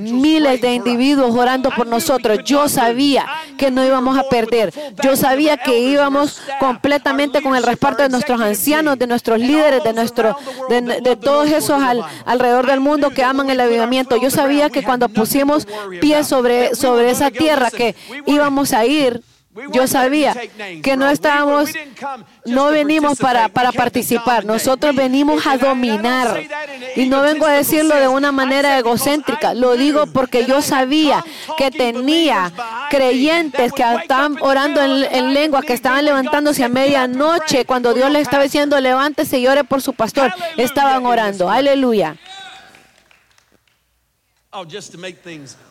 [0.00, 2.40] miles de individuos orando por nosotros.
[2.44, 3.26] Yo sabía
[3.58, 4.72] que no íbamos a perder.
[5.02, 9.92] Yo sabía que íbamos completamente con el respaldo de nuestros ancianos, de nuestros líderes, de,
[9.92, 10.36] nuestro,
[10.68, 14.16] de, de todos esos al- alrededor del mundo que aman el avivamiento.
[14.16, 15.66] Yo sabía que cuando pusimos
[16.00, 17.94] pie sobre, sobre esa tierra que
[18.26, 19.22] íbamos a ir,
[19.72, 20.34] yo sabía
[20.82, 21.70] que no estábamos,
[22.44, 26.40] no venimos para, para participar, nosotros venimos a dominar.
[26.94, 31.24] Y no vengo a decirlo de una manera egocéntrica, lo digo porque yo sabía
[31.58, 32.52] que tenía
[32.90, 38.22] creyentes que estaban orando en, en lengua, que estaban levantándose a medianoche cuando Dios les
[38.22, 40.32] estaba diciendo levántese y ore por su pastor.
[40.56, 42.16] Estaban orando, aleluya.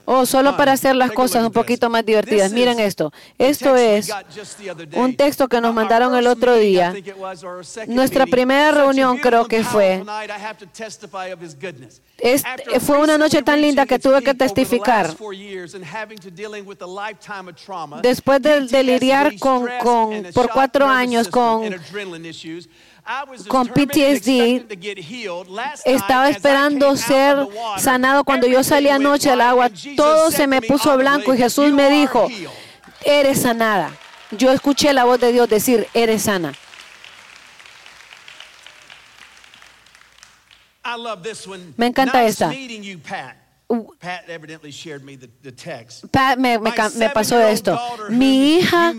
[0.05, 2.51] Oh, solo para hacer las cosas un poquito más divertidas.
[2.53, 3.11] Miren esto.
[3.37, 4.07] Esto es
[4.97, 6.93] un texto que nos mandaron el otro día.
[7.87, 10.01] Nuestra primera reunión creo que fue.
[12.17, 15.07] Este- fue una noche tan linda que tuve que testificar.
[18.01, 21.63] Después de, de lidiar con, con- por cuatro años con,
[23.47, 24.65] con PTSD,
[25.85, 28.23] estaba esperando ser sanado.
[28.23, 32.27] Cuando yo salí anoche del agua, todo se me puso blanco y Jesús me dijo,
[33.03, 33.91] eres sanada.
[34.31, 36.53] Yo escuché la voz de Dios decir, eres sana.
[41.77, 42.51] Me encanta esta.
[43.99, 46.05] Pat evidently shared me the, the text.
[46.11, 47.77] Pat me, me ca- me pasó esto.
[48.09, 48.93] Mi hija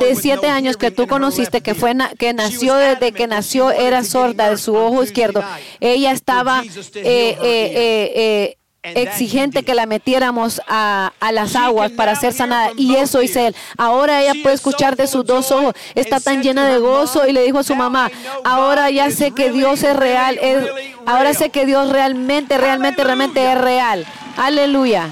[0.00, 4.04] de siete años que tú conociste, que fue na- que nació desde que nació, era
[4.04, 5.42] sorda de su ojo izquierdo.
[5.80, 12.70] Ella estaba eh, eh, exigente que la metiéramos a, a las aguas para ser sanada.
[12.76, 13.54] Y eso hizo él.
[13.76, 15.74] Ahora ella puede escuchar de sus dos ojos.
[15.94, 18.10] Está tan llena de gozo y le dijo a su "Now mamá,
[18.44, 20.38] ahora ya sé que Dios es real.
[20.40, 20.68] es-
[21.06, 24.06] ahora real." sé que Dios realmente, realmente, realmente es real.
[24.36, 25.08] Aleluya.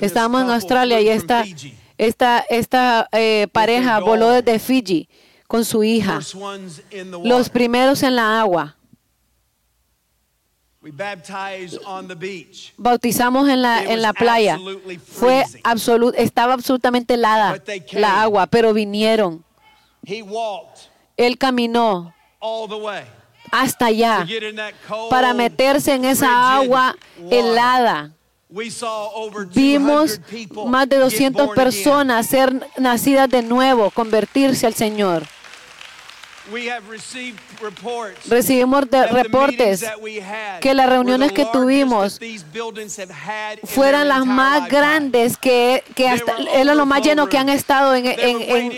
[0.00, 1.74] Estábamos en Australia y esta, Fiji.
[1.98, 5.08] Esta, esta eh, pareja voló desde Fiji
[5.46, 6.20] con su hija.
[7.24, 8.76] Los primeros en la agua.
[10.82, 12.72] We baptized on the beach.
[12.76, 14.56] Bautizamos en la, en la playa.
[15.04, 17.60] Fue absolut, estaba absolutamente helada
[17.92, 19.44] la agua, pero vinieron.
[20.04, 23.02] He walked Él caminó all the way
[23.50, 24.26] hasta allá
[25.10, 26.96] para meterse en esa agua
[27.30, 28.12] helada.
[28.56, 30.20] We saw over 200 Vimos
[30.66, 31.64] más de get 200 born again.
[31.64, 35.24] personas ser nacidas de nuevo, convertirse al Señor.
[38.28, 42.20] Recibimos de that the reportes meetings that we had que las reuniones que tuvimos
[43.64, 48.06] fueran las más grandes que, que hasta era lo más lleno que han estado en,
[48.06, 48.72] en, en,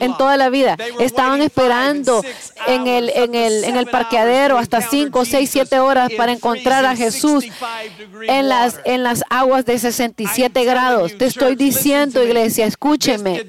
[0.00, 0.76] en- toda la vida.
[0.98, 5.66] Estaban esperando six en el, en el, en el parqueadero hasta encounter 5, 6, 7
[5.76, 10.42] Jesus horas para encontrar a Jesús 65 degree en las, en las aguas de 67
[10.44, 11.18] I'm telling grados.
[11.18, 13.46] Te estoy diciendo, iglesia, This escúcheme.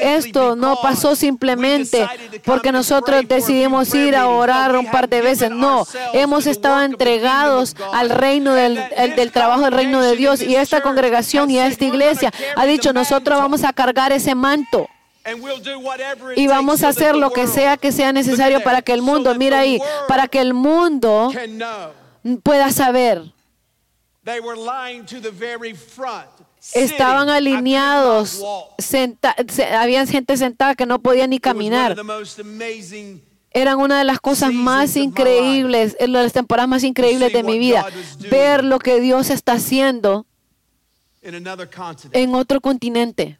[0.00, 2.06] Esto no pasó simplemente
[2.44, 5.50] porque nosotros decidimos ir a orar un par de veces.
[5.50, 8.80] No, hemos estado entregados al reino del,
[9.16, 10.42] del trabajo del reino de Dios.
[10.42, 14.12] Y esta congregación y esta said, "We're gonna iglesia ha dicho, nosotros vamos a cargar
[14.12, 14.88] ese manto.
[16.36, 19.58] Y vamos a hacer lo que sea que sea necesario para que el mundo, mira
[19.60, 21.30] ahí, para que el mundo
[22.42, 23.22] pueda saber.
[26.74, 28.74] Estaban alineados, walk.
[28.78, 31.96] senta- se- había gente sentada que no podía ni caminar.
[33.50, 37.86] Eran una de las cosas más increíbles, en las temporadas más increíbles de mi vida.
[38.30, 40.26] Ver lo que Dios está haciendo
[41.22, 43.38] en otro continente.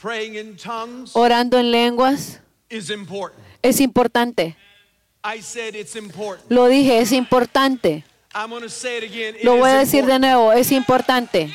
[0.00, 3.40] Praying in tongues Orando en lenguas is important.
[3.62, 4.56] es importante.
[5.24, 6.50] I said it's important.
[6.50, 8.04] Lo dije, es importante.
[9.42, 11.54] Lo voy a decir de nuevo, es importante.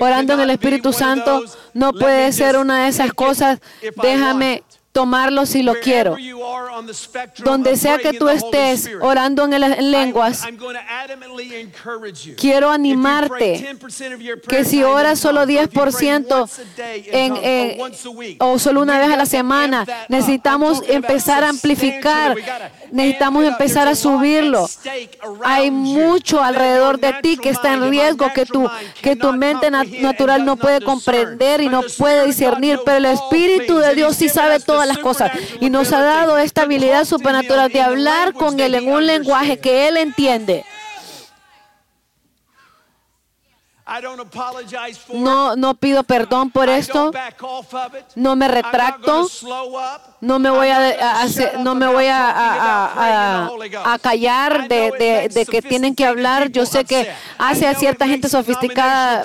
[0.00, 3.60] Orando en el Espíritu Santo no "Let puede ser una de esas cosas,
[4.02, 6.16] déjame want it." Tomarlo si lo quiero.
[7.44, 10.42] Donde sea que tú estés orando en, el- en lenguas,
[12.38, 16.40] quiero animarte 10% of your que si oras solo tongues, or if you pray 10%
[16.40, 21.44] once a day in en, week, o solo una vez a la semana, necesitamos empezar
[21.44, 22.34] a amplificar,
[22.90, 24.66] necesitamos empezar a subirlo.
[25.44, 28.66] Hay mucho alrededor de ti que está en riesgo que tu,
[29.02, 33.94] que tu mente natural no puede comprender y no puede discernir, pero el Espíritu de
[33.94, 37.80] Dios sí sabe the todas las cosas y nos ha dado esta habilidad supernatural de
[37.80, 40.64] hablar con Él en un lenguaje que Él entiende.
[45.12, 47.12] No, no pido perdón por esto.
[48.16, 49.28] No me retracto.
[50.20, 53.48] No me voy a, hacer- no me voy a,
[54.02, 56.50] callar de, que tienen que hablar.
[56.50, 59.24] Yo sé que hace a cierta gente sofisticada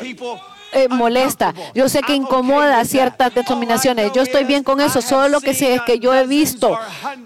[0.72, 1.54] eh, molesta.
[1.74, 4.12] Yo sé que okay incomoda a ciertas denominaciones.
[4.14, 5.02] Yo estoy bien con eso.
[5.02, 6.78] Solo lo que sé es que yo he visto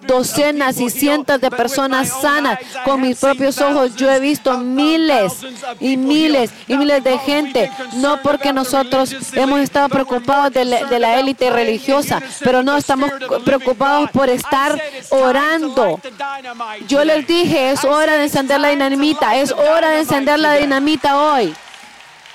[0.07, 2.59] docenas y cientos de personas sanas.
[2.83, 5.33] Con mis propios ojos yo he visto miles
[5.79, 7.71] y miles y miles de gente.
[7.95, 13.11] No porque nosotros hemos estado preocupados de la, de élite religiosa, pero no estamos
[13.43, 14.79] preocupados por estar
[15.09, 15.99] orando.
[16.87, 21.17] Yo les dije, es hora de encender la dinamita, es hora de encender la dinamita
[21.17, 21.53] hoy.
[21.53, 21.63] Some of you got
[21.95, 22.34] dynamite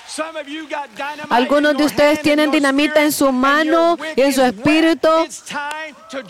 [1.30, 5.08] Algunos de ustedes tienen dinamita en su mano y en su espíritu.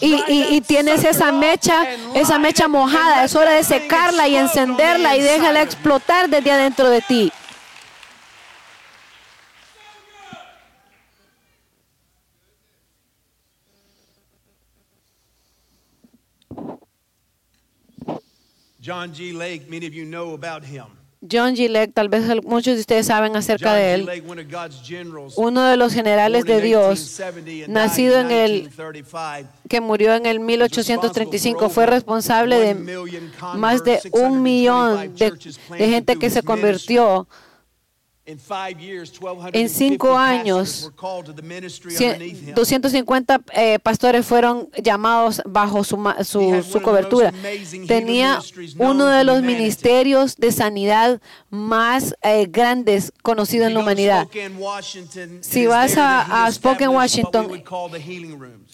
[0.00, 3.24] Y, y- y that tiene esa mecha, esa mecha mojada.
[3.24, 7.32] Es hora de secarla y encenderla y déjala explotar desde adentro de ti.
[18.82, 19.32] John G.
[19.32, 20.99] Lake, many of you know about him.
[21.22, 21.68] John G.
[21.68, 24.22] Lake, tal vez muchos de ustedes saben acerca de él.
[25.36, 29.48] Uno de los generales de Dios, 1870 and nacido en el 1935.
[29.68, 32.74] que murió en el 1835, fue responsable de
[33.54, 35.32] más de un millón de,
[35.78, 37.28] de gente que se convirtió
[39.52, 42.54] En cinco 1,250 años, pastors were called to the ministry Cien- underneath him.
[42.54, 45.96] 250 eh, pastores fueron llamados bajo su,
[46.82, 47.32] cobertura.
[47.86, 48.40] Tenía
[48.78, 51.20] uno de los ministerios de sanidad
[51.50, 54.28] más eh, grandes conocidos en la humanidad.
[55.40, 57.62] Si vas a- a Spokane, Washington.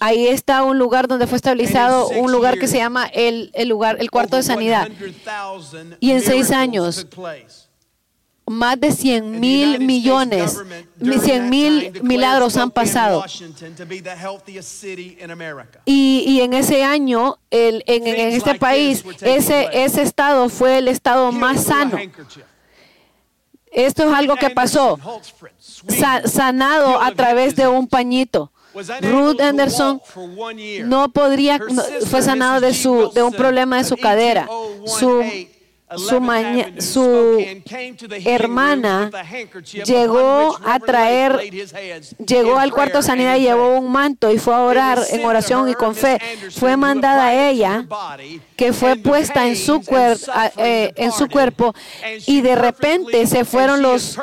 [0.01, 3.97] Ahí está un lugar donde fue in un lugar que se llama el, el lugar,
[4.01, 4.89] el cuarto de sanidad.
[4.89, 7.07] 100,000 Y en seis años.
[8.49, 13.25] Más de 100 And the mil millones, government during 100 that mil milagros han pasado.
[15.85, 20.87] Y, y en ese año, el- en, en este país, ese, ese estado fue el
[20.89, 21.99] estado más sano.
[23.73, 24.99] Esto es algo que pasó,
[26.25, 28.53] sanado a través de un pañito.
[29.01, 30.01] Ruth Anderson
[30.85, 34.47] no podría, no- fue sanado de su, de un problema de su cadera.
[34.87, 35.56] Su, 18018
[35.97, 39.11] su, maña- 11th su Avenue, Spokane, came to the healing hermana
[39.87, 41.41] llegó a traer,
[42.27, 45.69] llegó al cuarto de sanidad y llevó un manto y fue a orar en oración
[45.69, 46.19] y con fe.
[46.51, 47.87] Fue mandada a ella
[48.57, 50.19] que fue puesta en su, cuer-
[50.57, 51.75] eh, en su cuerpo
[52.27, 54.19] y de repente se fueron los,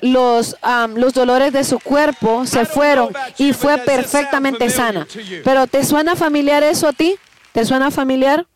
[0.00, 0.56] los,
[0.96, 5.06] los dolores de su cuerpo, se fueron y fue perfectamente sana.
[5.44, 7.16] Pero ¿te suena familiar eso a ti?
[7.52, 8.46] ¿Te suena familiar?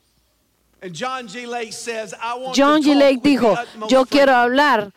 [0.82, 1.28] John
[2.82, 2.94] G.
[2.94, 3.54] Lake dijo,
[3.88, 4.92] yo quiero hablar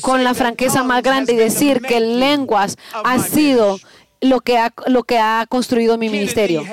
[0.00, 3.78] con la franqueza más grande y decir que lenguas ha sido
[4.20, 6.64] lo que ha, lo que ha construido mi ministerio.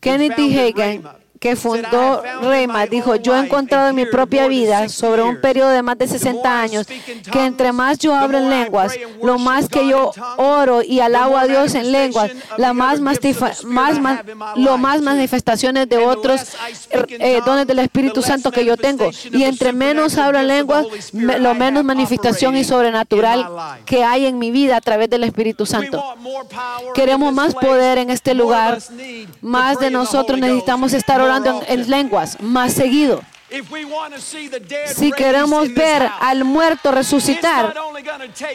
[0.00, 0.72] Kenneth D.
[0.74, 1.02] Hagan,
[1.42, 5.82] que fundó Rema, dijo, yo he encontrado en mi propia vida sobre un periodo de
[5.82, 10.12] más de 60 años que entre más yo hablo en lenguas, lo más que yo
[10.36, 13.18] oro y alabo a Dios en lenguas, la más, más,
[14.56, 16.40] lo más manifestaciones de otros
[16.90, 19.10] eh, dones del Espíritu Santo que yo tengo.
[19.32, 23.48] Y entre menos hablo en lenguas, me- lo menos manifestación y sobrenatural
[23.84, 26.00] que hay en mi vida a través del Espíritu Santo.
[26.94, 28.78] Queremos más poder en este lugar.
[29.40, 33.22] Más de nosotros necesitamos estar orando en, en lenguas más seguido.
[34.86, 37.74] Si queremos ver al muerto resucitar,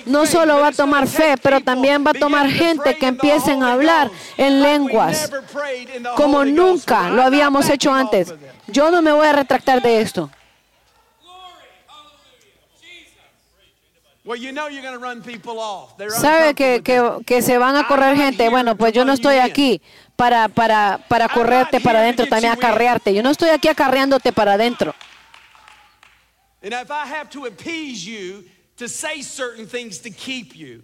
[0.06, 3.74] no solo va a tomar fe, pero también va a tomar gente que empiecen a
[3.74, 5.32] hablar en lenguas
[6.16, 8.34] como nunca lo habíamos hecho antes.
[8.68, 10.32] Yo no me voy a retractar de esto.
[16.22, 18.50] Sabe que, que- que se van a correr gente.
[18.50, 19.82] Bueno, pues yo no estoy aquí
[20.16, 23.14] para, para, para correrte para adentro, también acarrearte.
[23.14, 24.94] Yo no estoy aquí acarreándote para adentro.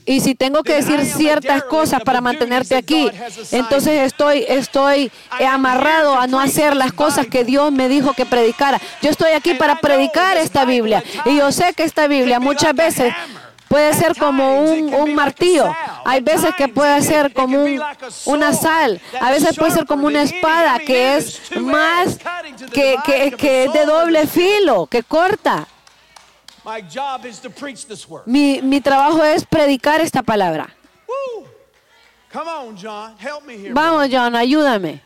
[0.08, 3.10] Y si tengo que decir ciertas cosas para mantenerte aquí,
[3.52, 5.12] entonces estoy, estoy
[5.48, 8.82] amarrado a no hacer las cosas que Dios me dijo que predicara.
[9.02, 11.04] Yo estoy aquí para predicar esta Biblia.
[11.26, 13.14] Y yo sé que esta Biblia muchas veces
[13.68, 15.72] puede ser como un, un martillo.
[16.06, 17.82] Hay veces que puede ser como un-
[18.26, 19.00] una sal.
[19.22, 22.18] A veces puede ser como una espada que es más,
[22.74, 25.68] que, que, que es de doble filo, que corta.
[28.26, 30.70] Mi, mi trabajo es predicar esta palabra.
[33.74, 35.02] Vamos, John, ayúdame.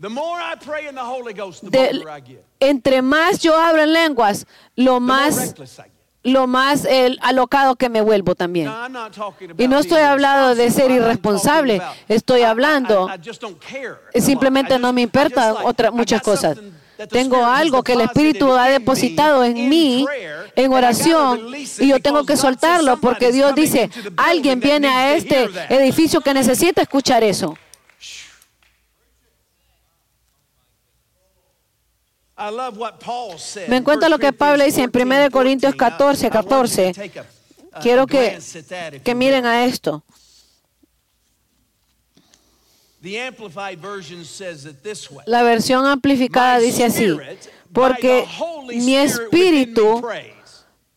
[0.00, 2.44] The more I pray in the Holy Ghost, the De- bolder I get.
[2.60, 5.54] entre más yo hablo en lenguas, lo más,
[6.22, 8.70] lo más el, alocado que me vuelvo también.
[9.58, 11.82] Y no estoy hablando de ser irresponsable.
[12.08, 13.08] Estoy hablando-.
[14.14, 16.58] Simplemente no me I importan just like- otras I muchas cosas.
[17.06, 20.04] Tengo algo que el Espíritu ha depositado en mí
[20.56, 25.52] en oración y yo tengo que soltarlo porque Dios dice, alguien viene a este hear
[25.52, 27.56] that." edificio que necesita escuchar eso.
[33.68, 37.12] Me 1 lo que Pablo dice en 1 Corintios 14, 14.
[37.80, 38.38] Quiero que,
[39.04, 40.02] que miren a esto.
[40.02, 40.46] The Amplified Version says
[42.14, 42.87] it this way.
[45.26, 47.16] La versión amplificada dice así,
[47.72, 48.26] porque
[48.66, 50.02] mi espíritu,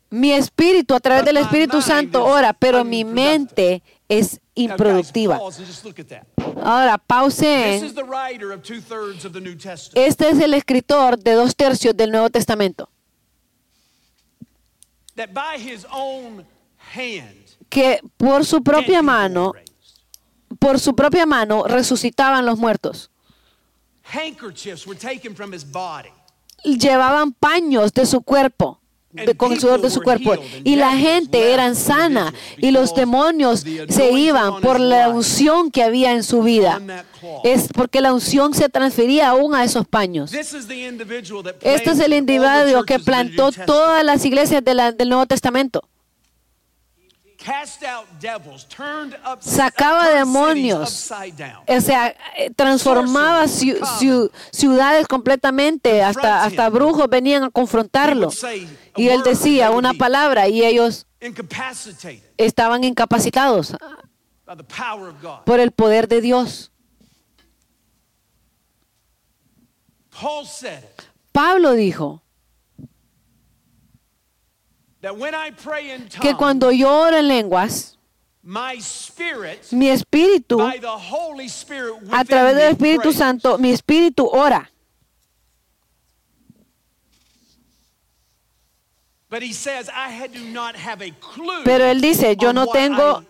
[0.10, 5.38] mi espíritu a través del Espíritu Santo ora, pero mi mente es improductiva.
[5.38, 5.64] pause.
[6.64, 7.82] Ahora, Testament.
[9.96, 12.90] Este es el escritor de dos tercios del Nuevo Testamento,
[17.70, 19.54] que por su propia mano.
[20.62, 23.10] Por su propia mano resucitaban los muertos.
[26.64, 28.78] Llevaban paños de su cuerpo
[29.12, 30.34] de- con el sudor de su cuerpo.
[30.64, 36.12] Y la gente eran sana y los demonios se iban por la unción que había
[36.12, 36.80] en su vida.
[37.44, 40.32] Es porque la unción se transfería aún a esos paños.
[41.64, 45.82] Este es el individuo que plantó todas las iglesias de la- del Nuevo Testamento.
[49.40, 51.10] Sacaba demonios.
[51.68, 58.30] O sea, eh, transformaba ciu- ciu- ciudades completamente, hasta, hasta brujos venían a confrontarlo.
[58.96, 61.08] Y él decía una palabra y ellos
[62.38, 63.76] estaban incapacitados
[64.46, 65.44] by the power of God.
[65.46, 66.72] por el poder de Dios.
[70.10, 72.22] Paul said it, Pablo dijo
[72.78, 72.88] that when
[74.78, 74.91] I pray in
[76.22, 77.98] que cuando yo oro en lenguas,
[78.44, 83.12] mi espíritu, a través del Espíritu.
[83.14, 84.68] Santo, mi espíritu ora.
[84.68, 84.70] But
[87.40, 87.60] he says, I do
[88.62, 89.21] not have a clue
[91.64, 93.24] Pero él dice, yo no tengo,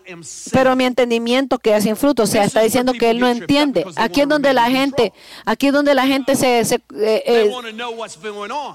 [0.52, 2.24] pero mi entendimiento queda sin fruto.
[2.24, 3.84] O sea, está diciendo que él no entiende.
[3.96, 5.12] Aquí es donde la gente,
[5.44, 6.80] aquí es donde la gente se, se, eh,
[7.26, 7.50] eh,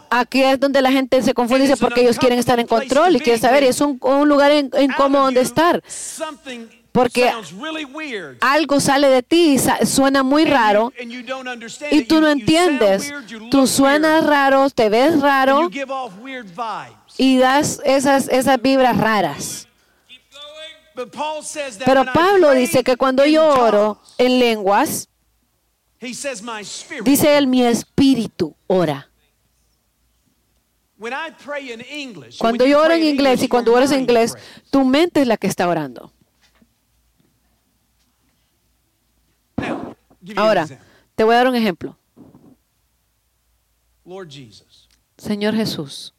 [0.09, 3.15] aquí es donde la gente se confunde y dice porque ellos quieren estar en control
[3.15, 5.83] y quieren saber y es un, un lugar in- incómodo donde estar.
[6.93, 7.29] Porque.
[8.41, 10.91] Algo sale de ti y suena muy raro
[11.91, 13.13] y tú no entiendes.
[13.51, 15.69] Tú suenas raro, te ves raro
[17.17, 19.67] y das esas, esas vibras raras.
[21.85, 25.09] Pero Pablo dice que cuando yo oro en lenguas,
[25.99, 29.09] dice él, mi espíritu ora.
[32.39, 34.33] Cuando yo oro en in inglés y cuando oras en inglés,
[34.71, 36.11] tu mente es la que está orando.
[40.35, 40.67] Ahora,
[41.15, 41.97] te voy a dar un ejemplo.
[45.17, 46.13] Señor Jesús,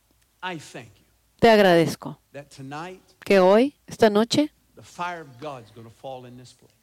[1.38, 2.20] te agradezco
[3.24, 4.52] que hoy, esta noche,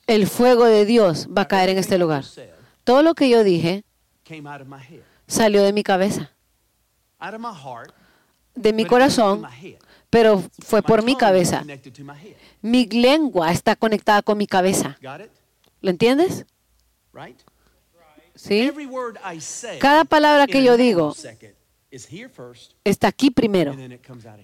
[0.08, 2.24] el fuego de Dios va a caer en este lugar.
[2.84, 3.84] Todo lo que yo dije
[5.28, 6.32] salió de mi cabeza,
[8.56, 9.46] de mi corazón,
[10.10, 11.64] pero fue por mi cabeza.
[12.62, 14.98] Mi lengua está conectada con mi cabeza.
[15.82, 16.46] ¿Lo entiendes?
[17.14, 17.40] Right?
[18.36, 18.72] ¿Sí?
[19.80, 21.16] Cada palabra que yo digo
[21.96, 23.74] nanosecond is here first, está aquí primero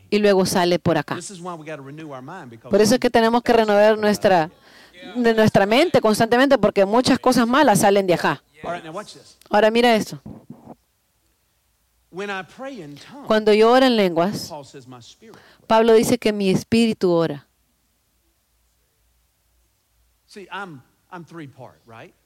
[0.10, 1.16] y luego sale por acá.
[1.16, 3.43] This is why we got to renew our mind because Por eso es que tenemos
[3.43, 4.49] que renovar nuestra,
[5.16, 8.41] de nuestra mente constantemente porque muchas cosas malas salen de acá.
[8.64, 9.38] All right, now watch this.
[9.49, 10.22] Ahora mira esto.
[12.10, 15.38] When I pray in tongues, Cuando yo oro en lenguas, Paul says my spirit.
[15.68, 17.47] Pablo dice que mi espíritu ora.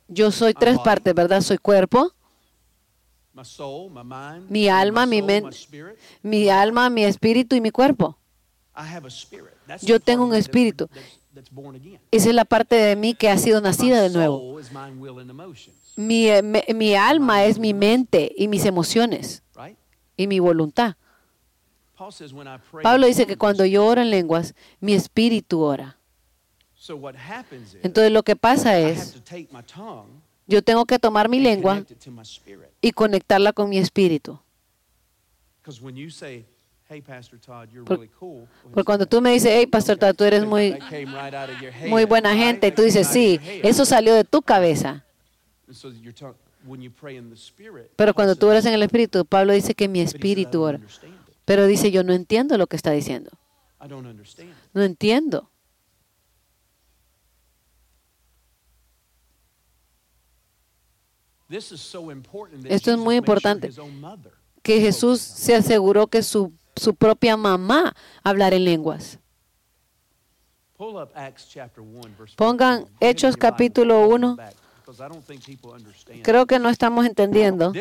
[0.07, 1.41] Yo soy tres partes, ¿verdad?
[1.41, 3.24] Soy cuerpo, My soul, my mind,
[4.49, 5.99] Mi my alma, mi soul, men- my spirit.
[6.23, 8.17] mi alma, mi espíritu y mi cuerpo.
[8.75, 9.53] I have a spirit.
[9.67, 10.89] That's Yo tengo un espíritu.
[12.11, 14.59] Esa es la parte de mí que ha sido nacida My de nuevo.
[15.97, 19.77] Mi, eh, me- mi alma es mi mente y mis emociones right?
[20.17, 20.95] y mi voluntad.
[21.97, 22.83] Paul says when I pray.
[22.83, 25.97] Pablo dice que cuando yo oro en lenguas, mi espíritu ora.
[26.75, 29.15] So what happens is Entonces lo que pasa es,
[30.47, 31.83] yo tengo que tomar mi lengua
[32.81, 34.39] y conectarla con mi espíritu.
[38.71, 40.77] Porque cuando tú me dices, hey, pastor, Todd, tú eres muy,
[41.87, 45.03] muy buena gente, y tú dices, sí, eso salió de tu cabeza.
[47.95, 50.17] Pero cuando tú oras en el espíritu, Pablo dice que mi but he said, "I
[50.17, 50.79] espíritu ora.
[51.45, 53.31] Pero dice, yo no entiendo lo que está diciendo.
[53.83, 54.49] I don't understand.
[54.49, 55.49] it." No entiendo.
[55.49, 55.53] This
[59.91, 63.71] is so important that Esto es muy importante.
[64.61, 69.19] Que Jesús se aseguró que su, su propia mamá hablara en lenguas.
[70.77, 72.91] Pull up Acts chapter 1, verse Pongan 14.
[72.91, 74.35] Go ahead Hechos capítulo open 1.
[74.35, 76.21] back, because I don't think people understand.
[76.21, 77.71] Creo que no estamos entendiendo.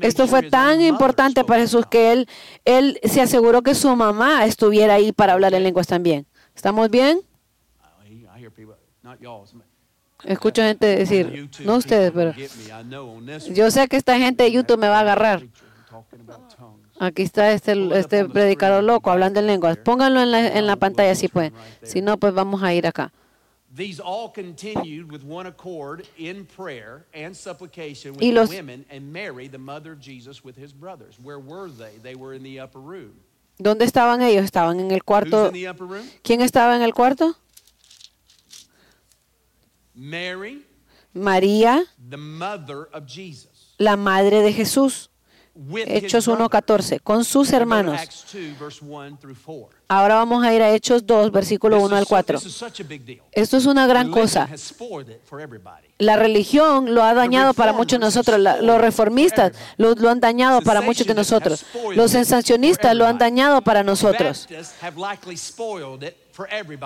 [0.00, 2.28] Esto fue tan importante para Jesús que él,
[2.64, 6.26] él se aseguró que su mamá estuviera ahí para hablar en lenguas también.
[6.54, 7.20] ¿Estamos bien?
[10.24, 12.34] Escucho gente decir, no ustedes, pero
[13.54, 15.42] yo sé que esta gente de YouTube me va a agarrar.
[17.00, 19.76] Aquí está este, este predicador loco hablando en lenguas.
[19.76, 21.52] Pónganlo en la, en la pantalla si pueden.
[21.82, 23.12] Si no, pues vamos a ir acá.
[23.76, 28.84] These all continued with one accord in prayer and supplication with Y the los- women
[28.90, 31.16] and Mary, the mother of Jesus, with his brothers.
[31.22, 31.98] Where were they?
[32.02, 33.12] They were in the upper room.
[33.58, 34.44] ¿Dónde estaban ellos?
[34.44, 35.52] Estaban en el cuarto.
[36.22, 37.36] ¿Quién estaba en el cuarto?
[39.98, 40.64] Mary,
[41.12, 45.10] María, the mother of Jesus, la madre de Jesús,
[45.56, 46.48] with Hechos brother.
[46.48, 47.98] 1.14, con sus hermanos.
[47.98, 49.70] Acts 2, verse 1 through 4.
[49.88, 52.38] Ahora vamos a ir a Hechos 2, versículo This 1 is al so- 4.
[52.38, 53.22] This is such a big deal.
[53.32, 54.48] Esto es una gran cosa.
[55.98, 58.38] La religión lo ha dañado para muchos de nosotros.
[58.38, 61.64] Los reformistas lo, lo han dañado para muchos de nosotros.
[61.96, 64.46] Los sensacionistas lo han dañado para nosotros.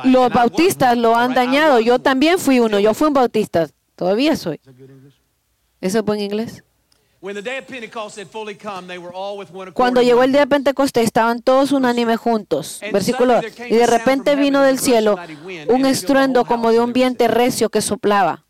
[0.05, 1.81] Los bautistas lo han dañado.
[1.81, 2.79] Yo también fui uno.
[2.81, 3.69] Yo fui un bautista.
[3.97, 4.61] Todavía soy.
[5.81, 6.63] ¿Eso es buen inglés?
[7.23, 10.03] When the day of Pentecost had fully come, they were all with one accord Cuando
[10.03, 12.81] llegó el día de Pentecostés, estaban todos unánime juntos.
[12.93, 13.45] Versículo 2.
[13.71, 15.17] Y de repente vino del cielo
[15.69, 18.45] un estruendo como de un viento recio que soplaba,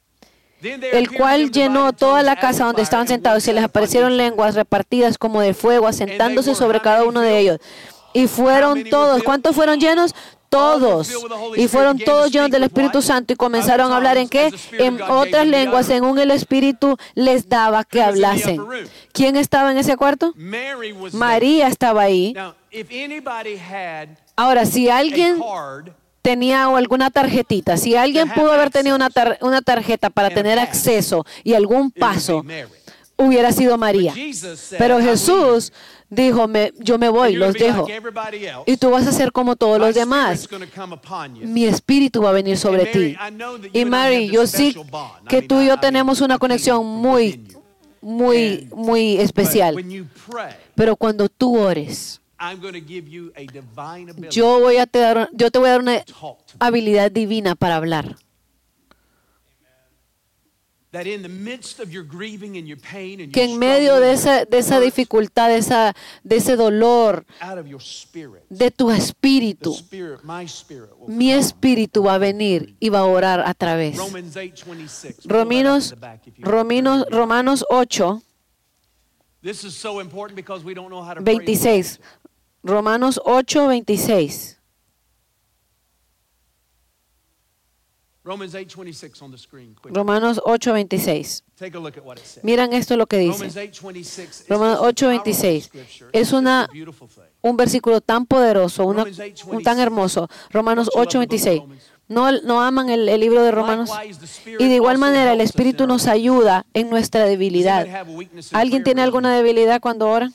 [0.62, 4.54] el cual llenó toda la as casa donde estaban sentados, y se les aparecieron lenguas
[4.54, 7.58] repartidas como de fuego, asentándose sobre cada uno de ellos.
[8.14, 10.14] Y fueron todos, ¿cuántos fueron llenos?
[10.52, 11.08] Todos.
[11.56, 14.52] Y fueron todos llenos del Espíritu Santo y comenzaron a hablar en qué?
[14.78, 18.56] En otras lenguas, según el Espíritu les daba que hablasen.
[19.12, 20.32] ¿Quién estaba en ese cuarto?
[21.14, 22.34] María estaba ahí.
[24.36, 25.38] Ahora, si alguien
[26.22, 31.24] tenía alguna tarjetita, si alguien pudo haber tenido una, tar- una tarjeta para tener acceso
[31.44, 32.42] y algún paso.
[33.16, 34.12] Hubiera sido María.
[34.78, 35.72] Pero "I leave Jesús
[36.10, 37.86] dijo, me- yo me voy, los dejo.
[38.66, 40.48] Y tú vas a ser como todos los demás.
[41.42, 43.16] Mi espíritu va a venir sobre ti.
[43.72, 44.76] Y Mary, yo sí
[45.28, 47.46] que tú y yo tenemos una conexión muy,
[48.00, 49.76] muy, muy especial.
[50.74, 52.20] Pero cuando tú ores,
[54.30, 56.02] yo, voy a te, dar, yo te voy a dar una
[56.58, 58.16] habilidad divina para hablar.
[58.16, 58.30] That in
[59.76, 60.81] the midst of your grieving and your pain and
[63.32, 67.24] Que en medio de esa, de esa dificultad, de, esa, de ese dolor,
[68.50, 69.74] de tu espíritu,
[71.08, 73.96] mi espíritu va a venir y va a orar a través.
[73.96, 74.66] Romans 8:26.
[74.66, 77.16] Pull that up Romanos, at the back if you Romanos, prefer.
[77.16, 78.22] Romanos 8,
[79.42, 81.36] This is so important because we don't know how to pray.
[81.36, 82.00] 26.
[82.62, 84.58] Romanos 8, 26.
[88.24, 89.74] Romans 8:26 on the screen.
[89.80, 89.96] Quick.
[89.96, 91.42] Romanos 8, 26.
[91.58, 92.44] Take a look at what it says.
[92.44, 93.46] Miran esto lo que dice.
[93.46, 95.64] 8:26 Romanos just a 8, powerful 26.
[95.64, 96.06] scripture.
[96.12, 96.68] Es It's just una-.
[97.42, 100.28] Un versículo tan poderoso, una- Romans 8, un tan hermoso.
[100.50, 101.60] Romanos Don't you love 8, the book of 26.
[101.62, 101.82] Romans?
[102.08, 103.90] ¿No, ¿No aman el, el libro de Romanos?
[104.46, 107.86] Y de igual manera el Espíritu nos ayuda en nuestra debilidad.
[108.52, 110.30] ¿Alguien tiene alguna debilidad cuando ora?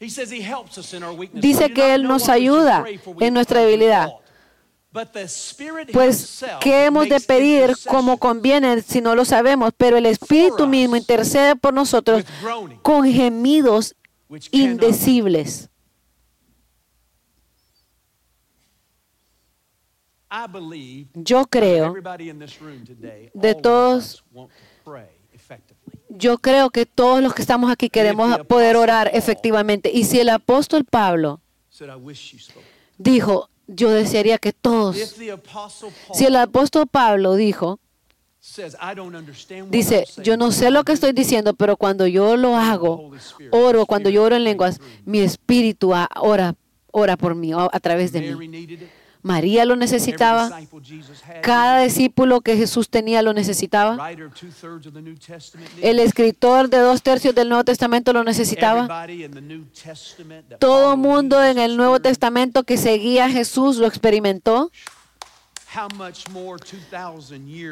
[0.00, 1.42] He says he helps us in our weakness.
[1.42, 2.84] Dice que Él nos ayuda
[3.20, 4.08] en nuestra debilidad.
[4.08, 4.14] ought.
[4.14, 4.81] But the Spirit
[5.92, 6.16] Pues,
[6.60, 9.72] ¿qué hemos de pedir como conviene si no lo sabemos?
[9.76, 12.22] Pero el Espíritu mismo intercede por nosotros
[12.82, 13.94] con gemidos
[14.58, 15.68] indecibles.
[21.14, 21.92] Yo creo,
[23.34, 24.24] de todos-
[26.08, 29.90] yo creo que todos los que estamos aquí queremos poder orar efectivamente.
[29.92, 31.40] Y si el apóstol Pablo
[32.98, 34.96] dijo, yo desearía que todos,
[36.14, 37.78] si el apóstol Pablo dijo,
[39.70, 43.12] dice, yo no sé lo que estoy diciendo, pero cuando yo lo hago,
[43.50, 46.54] oro, cuando yo oro en lenguas, mi espíritu ora,
[46.90, 48.86] ora por mí, a través de mí.
[49.22, 50.50] María lo necesitaba,
[51.42, 54.10] cada discípulo que Jesús tenía lo necesitaba,
[55.80, 56.06] el it.
[56.06, 59.06] escritor de dos tercios del Nuevo Testamento lo necesitaba,
[60.58, 64.70] todo mundo en el Nuevo Testamento que seguía a Jesús lo experimentó.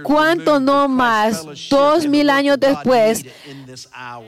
[0.05, 3.25] ¿Cuánto no más, dos mil años después?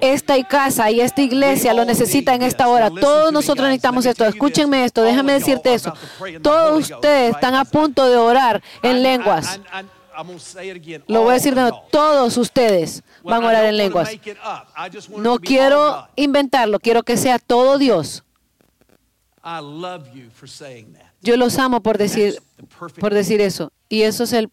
[0.01, 2.91] Esta casa y esta iglesia lo necesita en esta hora.
[2.91, 4.25] Todos nosotros necesitamos esto.
[4.25, 5.95] Escúchenme esto, déjame decirte esto.
[6.43, 9.61] Todos ustedes están a punto de orar en lenguas.
[11.07, 11.85] Lo voy a decir de nuevo.
[11.91, 14.11] Todos ustedes van a orar en lenguas.
[15.17, 18.23] No quiero inventarlo, quiero que sea todo Dios.
[19.45, 21.12] I love you for saying that.
[21.23, 22.43] Yo los amo por decir,
[22.99, 23.73] por decir eso.
[23.89, 24.51] Y eso es el...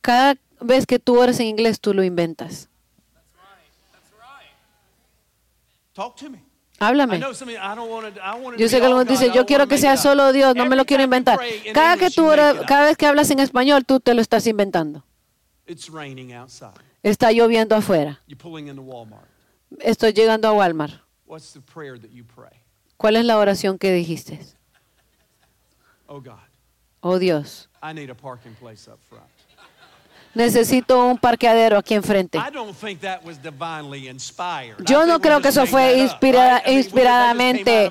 [0.00, 2.68] Cada vez que tú oras en inglés, tú lo inventas.
[5.94, 6.51] Talk to me.
[6.82, 7.20] Háblame.
[7.20, 11.04] Yo sé que algunos dicen, yo quiero que sea solo Dios, no me lo quiero
[11.04, 11.38] inventar.
[11.72, 12.26] Cada que tú
[12.66, 15.04] cada vez que hablas en español, tú te lo estás inventando.
[15.66, 16.72] It's raining outside.
[17.04, 18.20] Está lloviendo afuera.
[19.78, 20.94] Estoy llegando a Walmart.
[21.24, 22.60] What's the prayer that you pray?
[22.96, 24.40] ¿Cuál es la oración que dijiste?
[26.08, 26.20] Oh
[27.00, 29.24] Oh Dios, I need a parking place up front.
[30.34, 32.38] Necesito un parqueadero aquí enfrente.
[34.84, 37.90] Yo no creo que eso fue inspirada- inspiradamente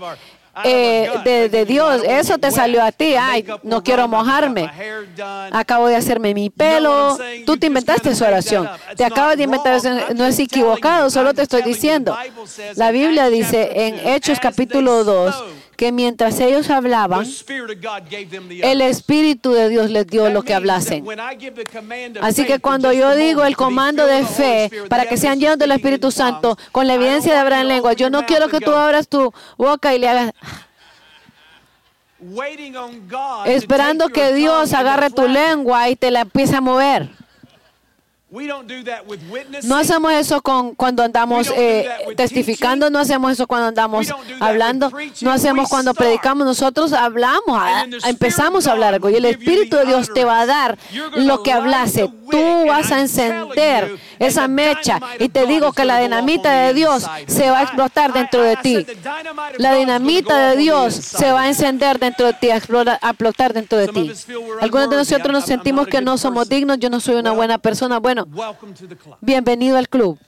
[0.66, 2.02] eh, de, de Dios.
[2.06, 3.16] Eso te salió a ti.
[3.16, 4.70] Ay, no quiero mojarme.
[5.52, 7.18] Acabo de hacerme mi pelo.
[7.46, 8.70] Tú te inventaste esa oración.
[8.98, 9.90] Te acabas de inventar eso.
[10.16, 12.18] No es equivocado, solo te estoy diciendo.
[12.76, 15.44] La Biblia dice en Hechos capítulo 2
[15.82, 17.26] que mientras ellos hablaban,
[18.62, 21.04] el Espíritu de Dios les dio lo que hablasen.
[22.22, 26.12] Así que cuando yo digo el comando de fe para que sean llenos del Espíritu
[26.12, 29.34] Santo con la evidencia de hablar en lengua, yo no quiero que tú abras tu
[29.58, 30.34] boca y le hagas
[33.48, 37.10] esperando que Dios agarre tu lengua y te la empiece a mover.
[39.68, 44.08] No hacemos eso con, cuando andamos eh, testificando, no hacemos eso cuando andamos
[44.40, 44.90] hablando,
[45.22, 49.86] no hacemos cuando predicamos, nosotros hablamos, a- empezamos a hablar algo y el Espíritu de
[49.86, 50.78] Dios te va a dar
[51.16, 52.10] lo que hablase.
[52.32, 57.50] Tú vas a encender esa mecha y te digo que la dinamita de Dios se
[57.50, 58.86] va a explotar dentro de ti.
[59.58, 63.88] La dinamita de Dios se va a encender dentro de ti, a explotar dentro de
[63.88, 64.12] ti.
[64.62, 68.00] Algunos de nosotros nos sentimos que no somos dignos, yo no soy una buena persona.
[68.00, 68.28] Bueno,
[69.22, 70.20] bienvenido al club.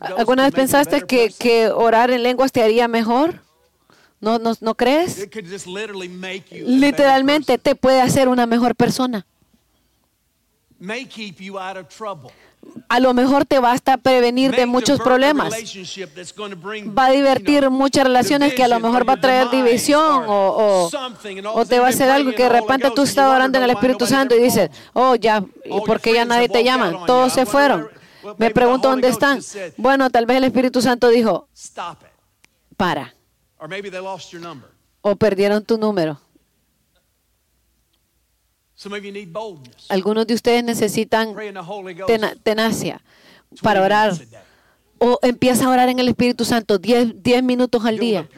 [0.00, 3.45] ¿Alguna vez pensaste que, que orar en lenguas te haría mejor?
[4.20, 5.28] ¿No, no, no crees?
[6.50, 9.26] Literalmente te puede hacer una mejor persona.
[10.78, 12.30] May keep you out of trouble.
[12.88, 15.52] A lo mejor te va hasta prevenir de muchos problemas.
[15.52, 20.90] Va a divertir muchas relaciones que a lo mejor or va a traer división o,
[21.54, 24.06] o, te va a hacer algo que de repente tú estás orando en el Espíritu
[24.06, 27.06] Santo y dices, oh, ya, ¿y All por qué ya nadie te llama?
[27.06, 27.88] Todos se fueron.
[28.38, 29.40] Me pregunto dónde están.
[29.76, 31.48] Bueno, tal vez el Espíritu Santo dijo,
[32.76, 33.14] para,
[33.58, 34.68] Or maybe they lost your number.
[35.02, 36.18] o perdieron tu número.
[38.74, 39.86] Some of you need boldness.
[39.90, 41.34] Algunos de ustedes necesitan
[42.06, 43.00] tena- tenacia
[43.50, 44.12] 20 para orar.
[44.98, 48.28] O empieza a orar en el Espíritu Santo 10, 10 minutos al día.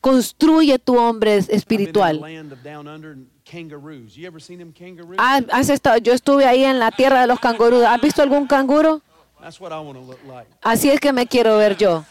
[0.00, 2.20] Construye tu hombre espiritual.
[5.18, 7.82] Ah, has estado- yo estuve ahí en la tierra de los canguros.
[7.84, 9.00] ¿Has visto algún canguro?
[10.62, 12.04] Así es que me quiero ver yo,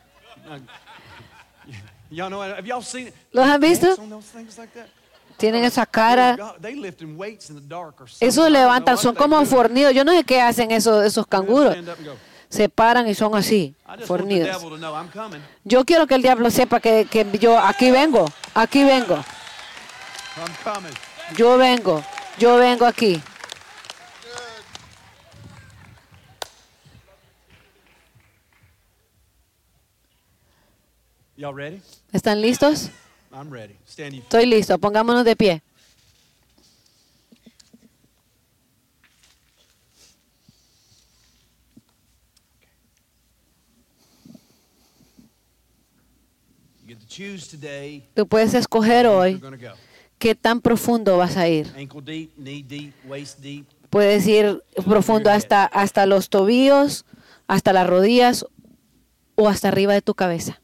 [0.00, 0.39] seen it?
[3.32, 3.96] ¿Los han visto?
[5.36, 6.36] Tienen esa cara.
[8.20, 9.46] Esos levantan, son como do.
[9.46, 9.94] fornidos.
[9.94, 11.76] Yo no sé qué hacen esos, esos canguros.
[12.48, 13.74] Se paran y son así,
[14.06, 14.60] fornidos.
[15.64, 19.24] Yo quiero que el diablo sepa que, que yo aquí vengo, aquí vengo,
[21.36, 22.02] yo vengo,
[22.38, 23.22] yo vengo aquí.
[31.40, 31.80] Y'all ready?
[32.12, 32.90] ¿Están listos?
[33.32, 33.74] I'm ready.
[33.88, 34.20] Stand you.
[34.20, 35.62] Estoy listo, pongámonos de pie.
[48.14, 49.40] Tú puedes escoger hoy
[50.18, 51.72] qué tan profundo vas a ir.
[51.74, 53.64] Ankle deep, knee deep, waist deep.
[53.88, 57.06] Puedes ir profundo hasta, hasta los tobillos,
[57.46, 58.44] hasta las rodillas
[59.36, 60.60] o hasta arriba de tu cabeza.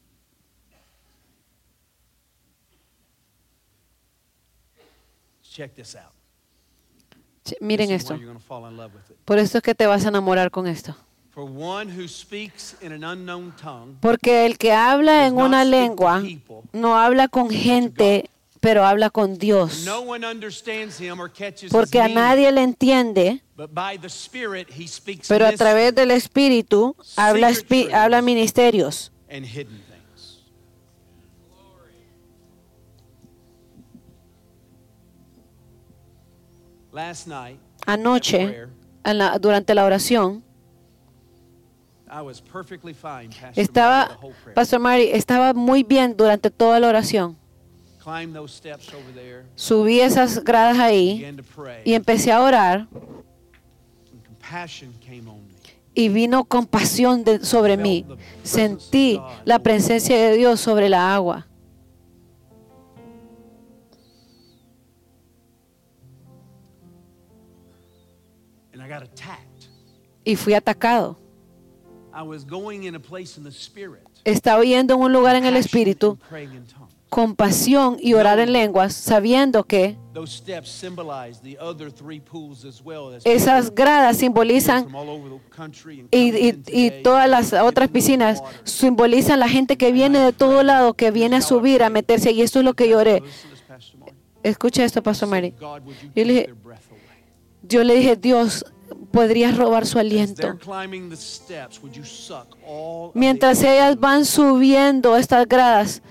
[5.57, 6.13] Check this out.
[7.61, 8.19] Miren This is esto.
[9.25, 10.95] Por eso es que te vas a enamorar con esto.
[11.31, 16.21] For one who speaks in an unknown tongue, Porque el que habla en una lengua
[16.73, 18.29] no habla con gente,
[18.59, 19.83] pero habla con Dios.
[19.83, 24.69] no one understands him or catches Porque a nadie le entiende, but by the Spirit
[24.69, 27.51] he speaks pero a través del Espíritu habla,
[27.93, 29.11] habla ministerios.
[37.85, 38.67] Anoche,
[39.03, 40.43] en la- durante la oración,
[42.09, 44.55] I was perfectly fine, Pastor Mary, estaba, the whole prayer.
[44.55, 47.35] Pastor Mary, estaba muy bien durante toda la oración.
[48.01, 52.41] Climbed those steps over there, Subí esas gradas ahí began to pray, y empecé a
[52.41, 55.53] orar and compassion came on me.
[55.93, 58.05] y vino compasión de- sobre mí.
[58.43, 61.45] Sentí la presencia de Dios sobre la agua.
[70.23, 71.17] Y fui atacado.
[72.13, 74.03] I was going in a place in the Spirit.
[74.23, 76.97] Estaba yendo en un lugar en el Espíritu, and praying in tongues.
[77.09, 79.97] compasión y orar en lenguas, sabiendo que
[83.23, 84.87] esas gradas simbolizan
[86.11, 91.37] y, todas las otras piscinas simbolizan la gente que viene de todo lado, que viene
[91.37, 92.31] a subir, a meterse.
[92.31, 93.21] Y esto es lo que yo oré.
[93.21, 94.13] Listen to this, Pastor Mark.
[94.43, 95.53] Escucha esto, Pastor Mary.
[96.13, 96.53] Le dije,
[97.63, 98.65] yo le dije, Dios,
[99.11, 100.47] podrías robar su aliento.
[103.15, 106.01] Mientras ellas van subiendo estas gradas,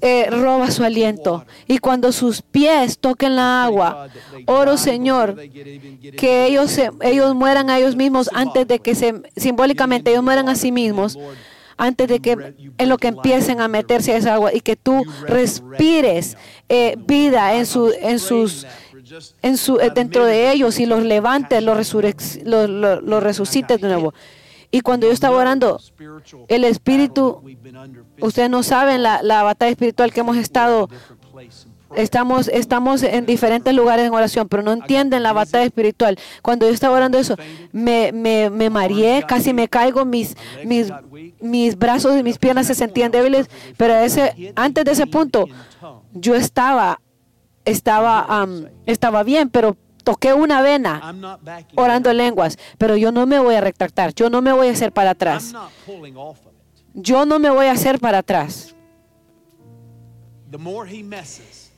[0.00, 1.44] eh, roba su aliento.
[1.66, 4.08] Y cuando sus pies toquen la agua,
[4.46, 5.36] oro Señor,
[6.16, 10.48] que ellos, se- ellos mueran a ellos mismos antes de que se, simbólicamente ellos mueran
[10.48, 11.16] a sí mismos,
[11.76, 15.02] antes de que en lo que empiecen a meterse a esa agua y que tú
[15.26, 16.36] respires
[16.68, 18.66] eh, vida en, su, en sus
[19.42, 23.88] en su, eh, dentro de ellos y los levantes, los, los, los- los resucites de
[23.88, 24.14] nuevo.
[24.70, 25.80] Y cuando yo estaba orando,
[26.48, 27.42] el Espíritu,
[28.20, 30.88] ustedes no saben la, la batalla espiritual que hemos estado,
[31.96, 36.16] estamos, estamos en diferentes lugares en oración, pero no entienden la batalla espiritual.
[36.40, 37.34] Cuando yo estaba orando eso,
[37.72, 40.92] me, me, me mareé, casi me caigo, mis, mis,
[41.40, 45.46] mis brazos y mis piernas se sentían débiles, pero ese, antes de ese punto,
[46.12, 47.00] yo estaba,
[47.64, 48.46] estaba,
[48.86, 51.14] estaba bien, pero toqué una vena
[51.76, 54.72] orando en lenguas, pero yo no me voy a retractar, yo no me voy a
[54.72, 55.54] hacer para atrás,
[56.94, 58.74] yo no me voy a hacer para atrás.
[60.50, 61.70] The more he messes,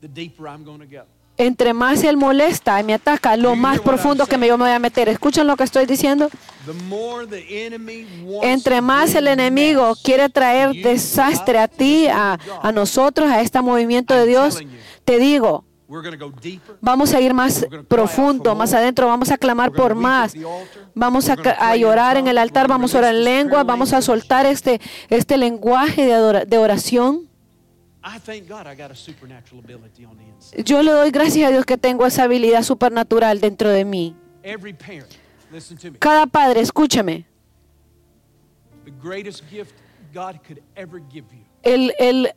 [0.00, 1.04] the deeper I'm going to go.
[1.42, 4.72] Entre más él molesta y me ataca, lo más profundo que me, yo me voy
[4.72, 5.08] a meter.
[5.08, 6.30] ¿Escuchan lo que estoy diciendo?
[8.42, 14.14] Entre más el enemigo quiere traer desastre a ti, a, a nosotros, a este movimiento
[14.14, 14.60] de Dios,
[15.04, 15.64] te digo.
[16.80, 20.34] Vamos a ir más profundo, más adentro, vamos a clamar por más.
[20.94, 24.80] Vamos a, llorar en el altar, vamos a orar en lengua, vamos a soltar este,
[25.10, 27.31] este lenguaje de, de oración.
[30.64, 34.16] Yo le doy gracias a Dios que tengo esa habilidad supernatural dentro de mí.
[36.00, 37.26] Cada padre, escúchame,
[41.62, 42.32] el, el,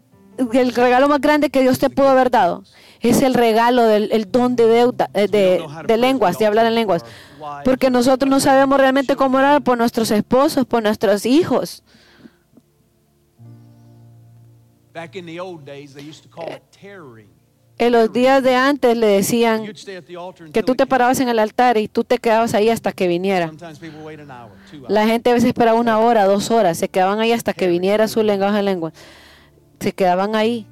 [0.53, 2.63] el regalo más grande que Dios te pudo haber dado
[3.01, 6.76] es el regalo del el don de deuda, eh, de, de lenguas, de hablar en
[6.76, 7.03] lenguas.
[7.63, 11.84] Porque nosotros no sabemos realmente cómo orar por nuestros esposos, por nuestros hijos.
[17.77, 19.73] En los días de antes le decían
[20.53, 23.51] que tú te parabas en el altar y tú te quedabas ahí hasta que viniera.
[24.87, 28.07] La gente a veces esperaba una hora, dos horas, se quedaban ahí hasta que viniera
[28.07, 28.93] su lenguaje de lengua.
[29.81, 30.67] Se quedaban ahí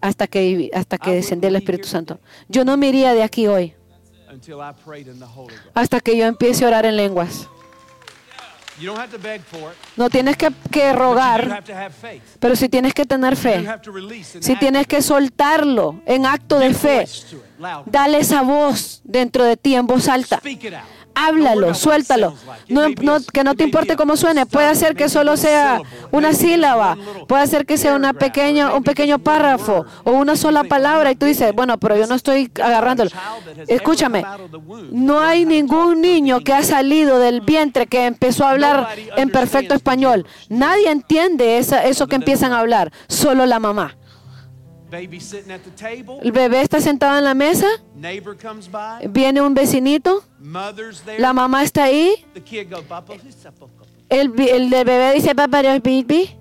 [0.00, 2.18] hasta que hasta que descendiera el Espíritu Santo.
[2.48, 3.74] Yo no me iría de aquí hoy
[5.74, 7.48] hasta que yo empiece a orar en lenguas.
[9.96, 11.62] No tienes que, que rogar,
[12.38, 13.66] pero si tienes que tener fe,
[14.40, 17.06] si tienes que soltarlo en acto de fe,
[17.86, 20.40] dale esa voz dentro de ti en voz alta.
[21.20, 22.34] Háblalo, suéltalo.
[22.68, 24.46] No, no- que no te importe cómo suene.
[24.46, 25.80] Puede ser que solo sea
[26.12, 26.96] una sílaba.
[27.26, 31.10] Puede ser que sea una pequeña, un pequeño párrafo o una sola palabra.
[31.10, 33.10] Y tú dices, bueno, pero yo no estoy agarrándolo.
[33.66, 34.24] Escúchame,
[34.92, 39.74] no hay ningún niño que ha salido del vientre que empezó a hablar en perfecto
[39.74, 40.26] español.
[40.48, 43.96] Nadie entiende esa- eso que empiezan a hablar, solo la mamá.
[46.22, 47.66] El bebé está sentado en la mesa,
[49.10, 50.24] viene un vecinito,
[51.18, 52.24] la mamá está ahí,
[54.08, 56.34] el, el bebé dice, papá, baby.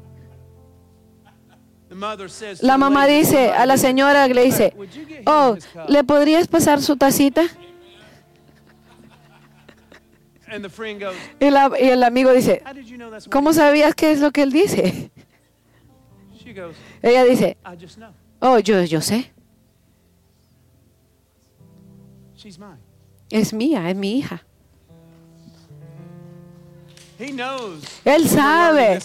[2.61, 4.73] La the mamá dice a la señora, le dice,
[5.25, 7.43] oh, his cup?" ¿le podrías pasar su tacita?
[10.49, 13.27] And the friend goes, Y, la- y el amigo dice, How did you know that's
[13.27, 14.81] what ¿cómo sabías qué es lo que él dice?
[14.81, 15.09] said?"
[16.41, 17.57] She goes, Ella dice.
[18.39, 19.31] Oh, yo, yo sé,
[23.29, 24.43] es mía, es mi hija.
[28.05, 28.99] Él sabe,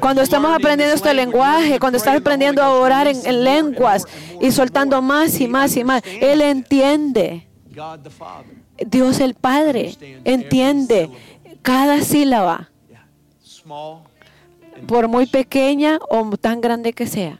[0.00, 4.06] cuando estamos aprendiendo este lenguaje, cuando estás aprendiendo a orar en, lenguas
[4.40, 7.46] y and soltando más y más y más, Él entiende.
[8.78, 11.10] Dios el Padre entiende
[11.60, 12.70] cada sílaba,
[14.86, 17.39] por muy pequeña o tan grande que sea.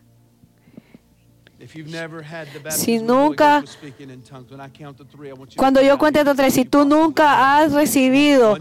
[2.73, 3.61] Si nunca-
[5.57, 8.57] Cuando yo cuente hasta tres, si tú nunca has recibido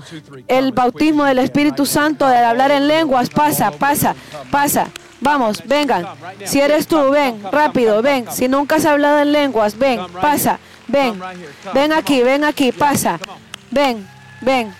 [0.48, 4.16] el bautismo del Espíritu Santo de hablar en lenguas, pasa, pasa,
[4.52, 4.88] pasa.
[5.22, 6.04] Vamos, vengan.
[6.48, 8.26] Si eres tú, ven, rápido, ven.
[8.32, 11.20] Si nunca has hablado en lenguas, ven, pasa, ven.
[11.74, 13.20] Ven aquí, ven aquí, pasa.
[13.72, 14.08] Ven,
[14.42, 14.74] ven.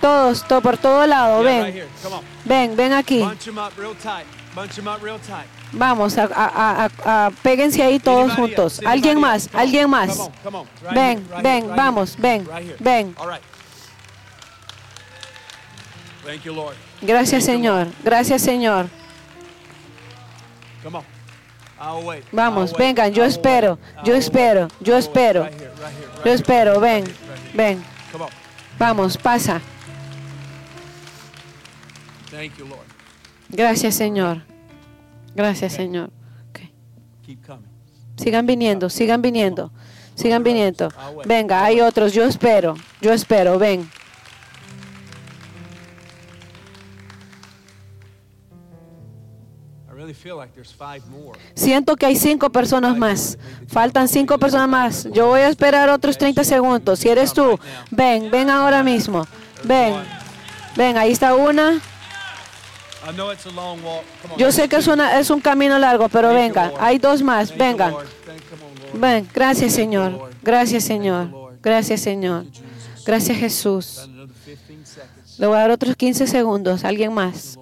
[0.00, 1.62] Todos, to- por todo lado, ven.
[2.44, 3.20] Ven, ven aquí.
[5.20, 5.46] Tight.
[5.72, 8.80] Vamos, a, a- a- a- péguense ahí todos juntos.
[8.84, 10.08] Alguien más, alguien más.
[10.94, 12.44] Ven, ven, vamos, ven,
[12.80, 13.14] ven.
[17.02, 17.86] Gracias, Señor.
[18.02, 18.88] Gracias, Señor.
[22.32, 25.44] Vamos, vengan, yo espero, yo espero, yo espero.
[26.24, 27.04] Yo espero, ven,
[27.54, 27.84] ven.
[28.78, 29.60] Vamos, pasa.
[33.52, 34.42] Gracias, Señor.
[35.34, 36.10] Gracias, Señor.
[38.16, 39.72] Sigan viniendo, sigan viniendo,
[40.14, 40.88] sigan viniendo.
[41.24, 43.88] Venga, hay otros, yo espero, yo espero, ven.
[51.54, 53.38] Siento que hay cinco personas más.
[53.68, 55.08] Faltan cinco personas más.
[55.12, 56.98] Yo voy a esperar otros 30 segundos.
[56.98, 57.58] Si eres tú,
[57.90, 59.26] ven, ven ahora mismo.
[59.64, 59.94] Ven,
[60.76, 61.80] ven, ahí está una.
[64.36, 67.56] Yo sé que es, una, es un camino largo, pero venga, hay dos más.
[67.56, 67.94] Vengan.
[68.94, 70.30] Ven, gracias Señor.
[70.42, 71.58] Gracias Señor.
[71.62, 72.46] Gracias Señor.
[73.04, 73.96] Gracias Jesús.
[73.96, 74.34] Got another
[74.66, 75.38] 15 seconds.
[75.38, 76.84] Le voy a dar otros 15 segundos.
[76.84, 77.58] ¿Alguien más?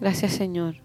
[0.00, 0.76] Gracias Señor.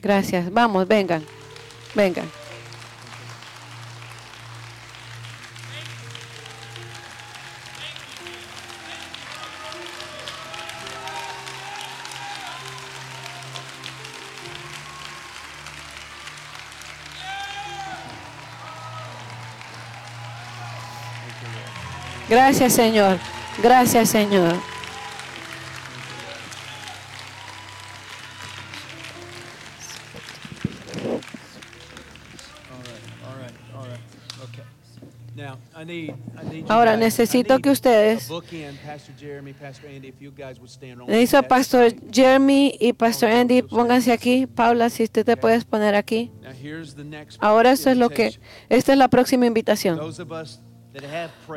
[0.00, 0.50] Gracias.
[0.50, 1.22] Vamos, vengan.
[1.94, 2.39] Vengan.
[22.30, 23.18] Gracias Señor.
[23.60, 24.54] Gracias Señor.
[36.68, 38.30] Ahora necesito que ustedes
[41.08, 41.94] Necesito a Pastor.
[42.12, 44.46] Jeremy y Pastor Andy, pónganse aquí.
[44.46, 46.30] Paula, si usted te puedes poner aquí.
[47.38, 49.98] Ahora esto es lo que, esta es la próxima invitación.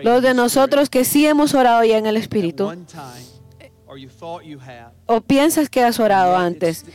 [0.03, 2.71] Los de nosotros que sí hemos orado ya en el Espíritu,
[5.05, 6.85] o piensas que has orado antes,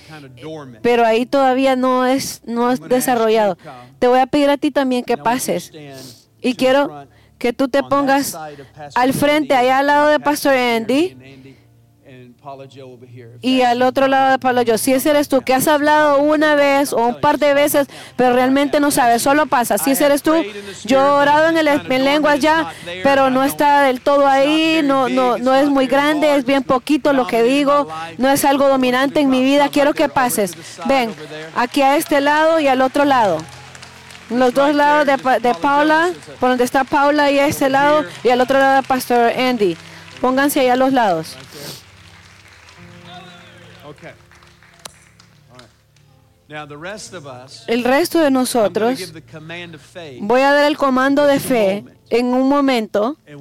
[0.82, 3.56] pero ahí todavía no es, no es desarrollado.
[3.98, 5.72] Te voy a pedir a ti también que pases.
[6.40, 7.06] Y quiero
[7.38, 8.36] que tú te pongas
[8.94, 11.16] al frente, allá al lado de Pastor Andy
[13.40, 14.78] y al otro lado de Pablo yo.
[14.78, 18.34] Si ese eres tú, que has hablado una vez o un par de veces, pero
[18.34, 19.78] realmente no sabes, solo pasa.
[19.78, 20.34] Si ese eres tú,
[20.84, 22.72] yo he orado en, el, en lenguas ya,
[23.02, 27.12] pero no está del todo ahí, no, no, no es muy grande, es bien poquito
[27.12, 27.88] lo que digo,
[28.18, 29.68] no es algo dominante en mi vida.
[29.68, 30.52] Quiero que pases.
[30.86, 31.14] Ven,
[31.56, 33.38] aquí a este lado y al otro lado.
[34.30, 38.28] Los dos lados de, de Paula, por donde está Paula y a este lado, y
[38.28, 39.76] al otro lado de Pastor Andy.
[40.20, 41.36] Pónganse ahí a los lados.
[47.66, 49.12] El resto de nosotros
[50.20, 53.18] voy a dar el comando de fe en un momento.
[53.26, 53.34] Y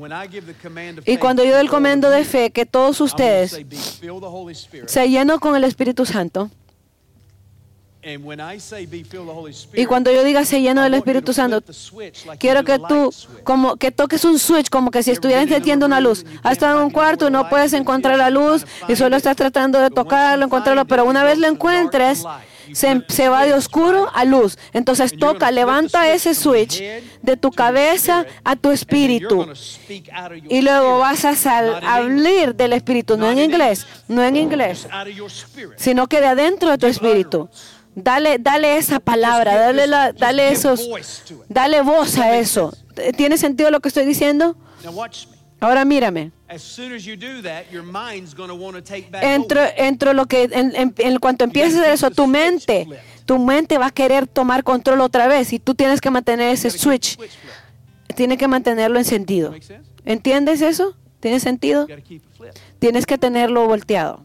[1.06, 4.26] faith cuando yo doy el comando de fe, que todos ustedes say, "Be filled the
[4.26, 6.50] Holy Spirit." se llenen con el Espíritu Santo.
[8.04, 10.94] And when I say be filled the Holy Y cuando yo diga se lleno del
[10.94, 11.62] Espíritu Santo,
[12.40, 16.26] quiero que tú como que toques un switch como que si estuvieras encendiendo una luz.
[16.44, 19.80] Has estado en un cuarto y no puedes encontrar la luz y solo estás tratando
[19.80, 22.24] de tocarlo, encontrarlo, pero una vez lo encuentres,
[22.74, 24.58] se, se va de oscuro a luz.
[24.74, 26.82] Entonces toca, levanta ese switch
[27.22, 29.46] de tu cabeza a tu espíritu.
[30.50, 34.88] Y luego vas a sal- hablar del espíritu, no en inglés, no en inglés,
[35.78, 37.50] sino que de adentro de tu espíritu.
[37.96, 40.88] Dale, dale esa palabra, dale, la- dale esos,
[41.50, 42.72] dale voz a eso.
[43.16, 44.56] ¿Tiene sentido lo que estoy diciendo?
[45.60, 46.32] Ahora mírame.
[49.36, 52.86] Entro, entro lo que, en, en- en cuanto empieces eso, tu mente,
[53.26, 56.70] tu mente va a querer tomar control otra vez y tú tienes que mantener ese
[56.80, 57.18] switch,
[58.16, 59.50] tienes que mantenerlo encendido.
[60.06, 60.96] ¿Entiendes eso?
[61.20, 61.86] ¿Tiene sentido?
[62.80, 64.22] Tienes que tenerlo volteado.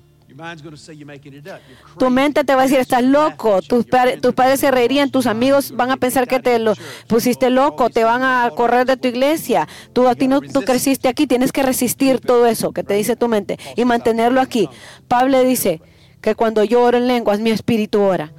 [1.98, 5.90] Tu mente te va a decir, estás loco, tus padres se reirían, tus amigos van
[5.90, 6.74] a pensar que te lo
[7.06, 11.08] pusiste loco, te van a correr de tu iglesia, tú, a ti no, tú creciste
[11.08, 14.68] aquí, tienes que resistir todo eso que te dice tu mente y mantenerlo aquí.
[15.08, 15.80] Pablo dice
[16.20, 18.32] que cuando yo oro en lenguas, mi espíritu ora.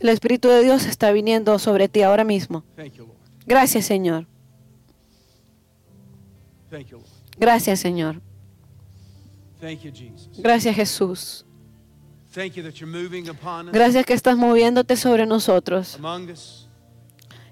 [0.00, 2.64] El Espíritu de Dios está viniendo sobre ti ahora mismo.
[3.46, 4.26] Gracias, Señor.
[7.38, 8.20] Gracias, Señor.
[10.38, 11.46] Gracias, Jesús.
[13.72, 15.98] Gracias que estás moviéndote sobre nosotros,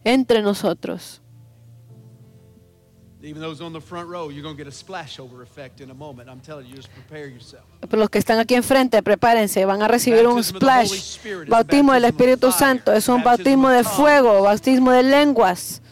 [0.04, 1.19] entre nosotros.
[3.22, 5.94] Even those on the front row, you're going to get a splashover effect in a
[5.94, 6.30] moment.
[6.30, 7.64] I'm telling you, just prepare yourself.
[7.80, 11.18] Pero los que están aquí enfrente, prepárense, van a recibir un splash.
[11.46, 15.82] Bautismo del Espíritu Santo es un bautismo de fuego, bautismo de lenguas.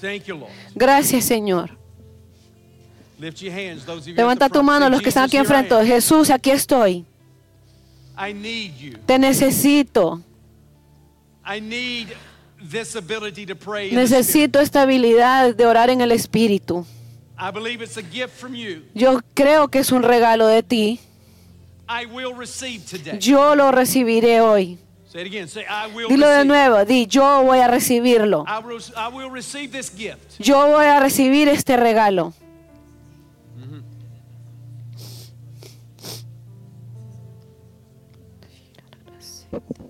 [0.00, 0.50] Thank you, Lord.
[0.74, 1.70] Gracias, Señor.
[4.16, 5.86] Levanta tu mano los que están "Jesus, aquí enfrente.
[5.86, 7.06] Jesús, aquí estoy.
[8.18, 8.98] I need you.
[9.06, 10.20] Te necesito.
[13.92, 16.86] Necesito esta habilidad de orar en el Espíritu.
[17.38, 18.82] I believe it's a gift from you.
[18.94, 21.00] Yo creo que es un regalo de ti.
[21.88, 23.18] I will receive today.
[23.18, 24.78] Yo lo recibiré hoy.
[25.06, 25.48] Say it again.
[25.48, 26.48] Say, I will Dilo de receive.
[26.48, 28.44] nuevo, di, yo voy a recibirlo.
[28.48, 30.38] I will, I will receive this gift.
[30.38, 32.32] Yo voy a recibir este regalo.
[39.52, 39.85] I'll never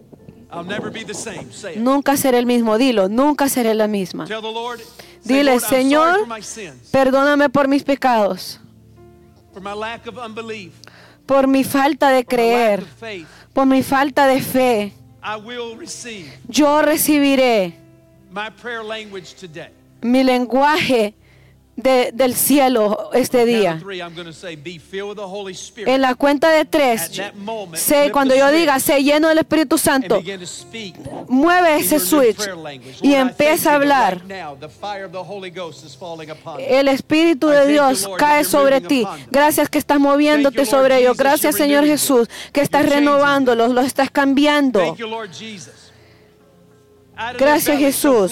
[1.77, 4.27] Nunca seré el mismo, dilo, nunca seré la misma.
[4.27, 4.79] Tell the Lord.
[4.79, 6.27] say, Dile, Señor,
[6.93, 8.61] perdóname por mis pecados,
[11.27, 12.85] por mi falta de creer,
[13.53, 14.93] por mi falta de fe.
[15.23, 17.75] I will receive Yo recibiré
[18.31, 19.71] my prayer language today.
[20.03, 21.15] mi lenguaje
[21.77, 23.79] de- del cielo este día.
[25.87, 27.11] En la cuenta de tres,
[27.75, 30.23] sé, cuando yo diga, sé lleno del Espíritu Santo,
[31.29, 32.49] mueve ese switch
[33.03, 34.15] y empieza a hablar.
[34.23, 36.79] right now, the fire of the Holy Ghost is falling upon me.
[36.79, 39.07] El Espíritu de Dios cae sobre ti.
[39.31, 41.17] Gracias que estás moviéndote sobre ellos.
[41.17, 44.81] Gracias, Señor Jesús, que estás renovándolos, los estás cambiando.
[47.39, 48.31] Gracias, Jesús.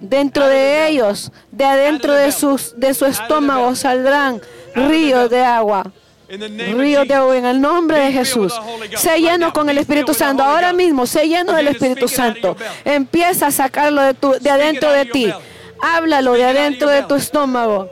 [0.00, 4.40] Dentro de ellos, de adentro de, sus, de su estómago saldrán
[4.74, 5.90] ríos de agua.
[6.28, 8.52] Ríos de agua en el nombre de Jesús.
[8.96, 10.42] Sé lleno con el Espíritu Santo.
[10.42, 12.56] Ahora mismo, sé lleno del Espíritu Santo.
[12.84, 15.32] Empieza a sacarlo de, tu, de adentro de ti.
[15.80, 17.88] Háblalo de adentro de tu estómago.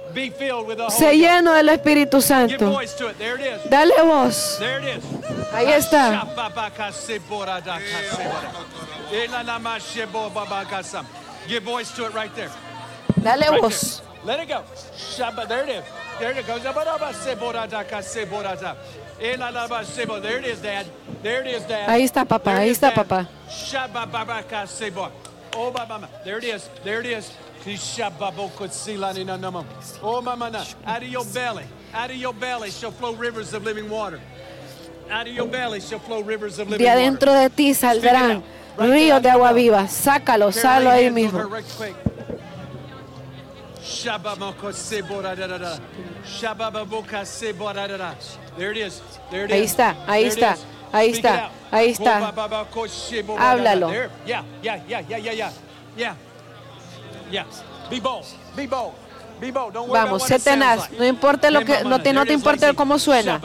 [0.90, 2.78] Sé lleno del Espíritu Santo.
[3.70, 4.60] Dale voz.
[5.54, 6.26] Ahí está.
[11.48, 12.50] Give voice to it right there.
[13.22, 14.00] Dale Right voz.
[14.00, 14.36] there.
[14.36, 14.62] Let it go.
[14.96, 15.84] Shabba- There it is.
[16.18, 16.62] There it goes.
[20.22, 20.86] There it is, Dad.
[21.22, 21.88] There it is, Dad.
[21.88, 22.54] Ahí está, papá.
[22.54, 23.26] There Ahí está, papá.
[25.54, 26.08] Oh, ba.
[26.24, 26.68] There it is.
[26.84, 27.30] There it is.
[30.02, 30.64] Oh, mama.
[30.86, 34.20] Out of your belly, out of your belly shall flow rivers of living water.
[35.10, 37.00] Out of your belly shall flow rivers of living De water.
[37.00, 38.42] adentro de ti saldrán
[38.78, 39.88] ríos de agua viva.
[39.88, 41.40] Sácalo, sácalo ahí mismo.
[49.50, 50.56] Ahí está, ahí está,
[50.92, 52.32] ahí está, ahí está.
[53.38, 53.88] Háblalo.
[53.88, 54.10] There.
[54.26, 55.52] Yeah, yeah, yeah, yeah, yeah, yeah.
[55.96, 56.14] Yeah.
[57.30, 57.46] Yeah.
[57.90, 58.26] Be bold.
[58.54, 58.94] Be bold.
[59.88, 60.90] Vamos, sé tenaz.
[60.92, 63.40] No importa lo que, no te, no te importa cómo suena.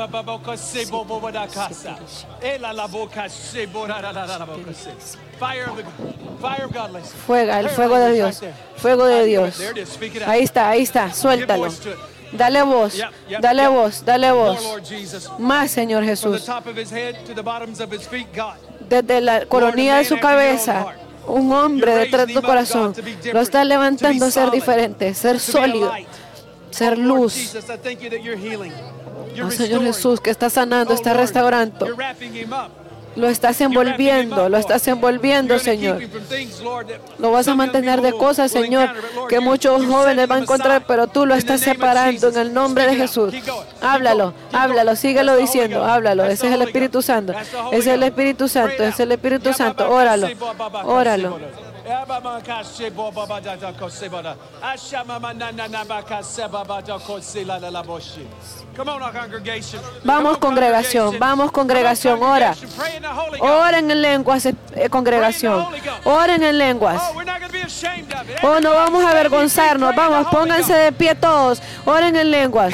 [7.25, 8.41] Fuega, el fuego de Dios.
[8.77, 9.61] Fuego de Dios.
[10.25, 11.13] Ahí está, ahí está.
[11.13, 11.69] Suéltalo.
[12.31, 12.97] Dale voz,
[13.41, 14.57] dale voz, dale voz.
[15.37, 16.49] Más, Señor Jesús.
[18.87, 20.85] Desde la coronilla de su cabeza,
[21.31, 22.93] un hombre detrás de tu corazón.
[23.33, 25.91] Lo está levantando a ser diferente, ser sólido,
[26.69, 27.55] ser luz.
[29.43, 29.83] Oh, Señor.
[29.83, 31.87] Jesús, que está sanando, Oh, está restaurando.
[33.15, 36.01] Lo estás envolviendo, lo estás envolviendo, Señor.
[37.19, 38.89] Lo vas a mantener de cosas, Señor,
[39.27, 43.01] que muchos jóvenes van a encontrar, pero tú lo estás separando en el nombre de.
[43.01, 43.33] Jesús.
[43.81, 46.25] Háblalo, háblalo, síguelo diciendo, háblalo.
[46.25, 47.01] Ese es el Espíritu.
[47.01, 47.33] Santo.
[47.71, 48.03] Ese es el.
[48.03, 49.11] Espíritu Santo, it es el.
[49.11, 49.89] Espíritu Santo.
[49.89, 50.27] Óralo,
[50.85, 51.39] óralo.
[60.03, 62.53] Vamos, congregación, vamos, congregación, ora.
[63.39, 64.55] Oren en lenguas, eh,
[64.89, 65.67] congregación.
[66.05, 67.01] Oren en lenguas.
[67.01, 67.13] Oh.
[68.43, 69.95] Oh, no vamos a avergonzarnos.
[69.95, 71.61] Vamos, pónganse de pie todos.
[71.85, 72.73] Oren en lenguas.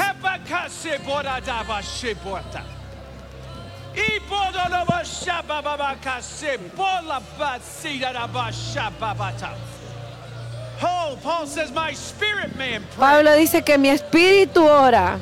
[13.00, 15.18] Pablo dice que mi espíritu ora.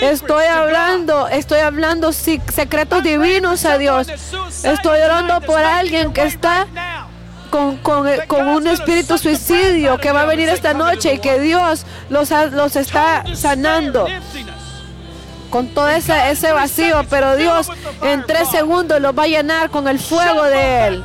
[0.00, 4.08] Estoy hablando, estoy hablando secretos divinos a Dios.
[4.64, 6.66] Estoy orando por alguien que está
[7.50, 11.84] con, con, con un espíritu suicidio que va a venir esta noche y que Dios
[12.08, 14.06] los, los está sanando.
[15.50, 17.68] Con todo ese, ese vacío, pero Dios
[18.02, 21.04] en tres segundos los va a llenar con el fuego de Él.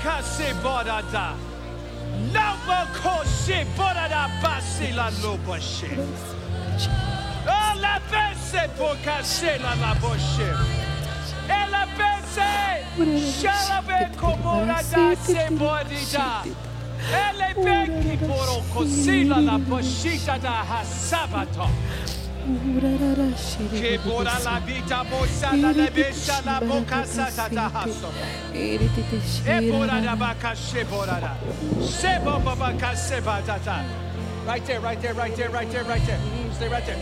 [34.46, 36.20] Right there, right there, right there, right there, right there.
[36.54, 36.98] Stay right there.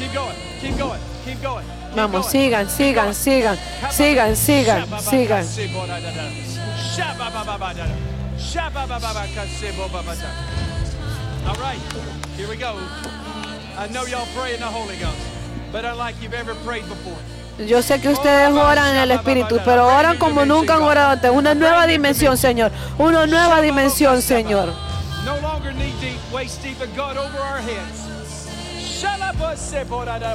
[0.00, 1.64] Keep going, keep going, keep going.
[1.94, 3.56] Vamos, sigan, sigan, sigan,
[3.92, 5.44] sigan, sigan, sigan.
[11.46, 11.80] All right,
[12.36, 12.76] here we go.
[13.78, 15.16] I know y'all pray in the Holy Ghost,
[15.72, 17.16] but unlike you've ever prayed before.
[17.58, 21.30] Yo sé que ustedes oran en el Espíritu, pero oran como nunca han orado antes.
[21.30, 22.72] Una nueva dimensión, Señor.
[22.98, 24.72] Una nueva dimensión, Señor.
[25.24, 28.08] No longer knee deep, waist deep, but God over our heads.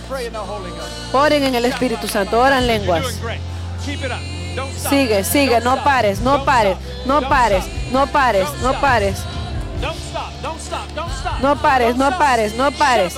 [0.07, 1.13] Pray in the Holy Ghost.
[1.13, 3.03] Oren en el Espíritu Santo, oran lenguas.
[4.89, 9.17] Sigue, sigue, no pares, no pares, no pares, no pares, no pares.
[11.41, 13.13] No pares, no pares, no pares.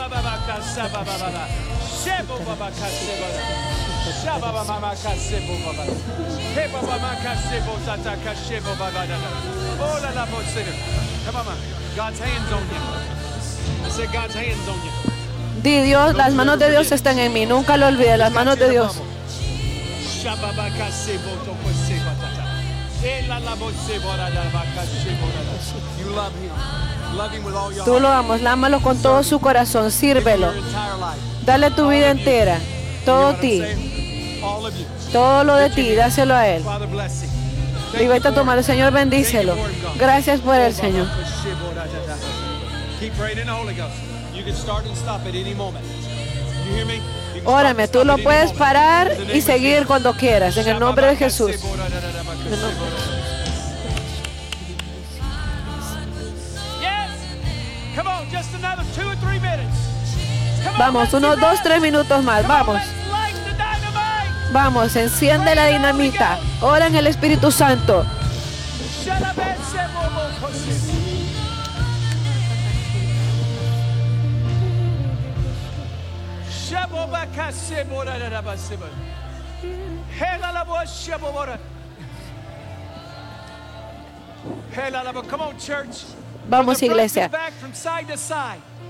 [15.64, 17.46] Di Dios, las manos de Dios están en mí.
[17.46, 18.96] Nunca lo olvides, las manos de Dios.
[27.86, 30.52] Tú lo amas, lámalo con todo su corazón, sírvelo.
[31.46, 32.60] Dale tu vida entera,
[33.06, 33.64] todo ti,
[35.12, 36.64] todo lo de ti, dáselo a Él.
[36.64, 38.64] For mano, him.
[38.64, 39.56] Señor, bendícelo.
[39.98, 41.08] Gracias por el Señor.
[43.00, 43.96] Keep praying in the Holy Ghost.
[44.34, 45.86] You can start and stop at any moment.
[46.66, 47.02] You hear me?
[47.46, 51.52] Órame, tú lo puedes parar y seguir cuando quieras, en el nombre de Jesús.
[60.78, 62.82] Vamos, unos dos, tres minutos más, vamos.
[64.52, 66.40] Vamos, enciende la dinamita.
[66.62, 68.06] Ora en el Espíritu Santo.
[86.48, 87.30] Vamos, iglesia.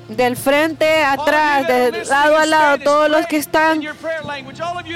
[0.09, 3.81] Del frente, atrás, de lado a lado, todos los que están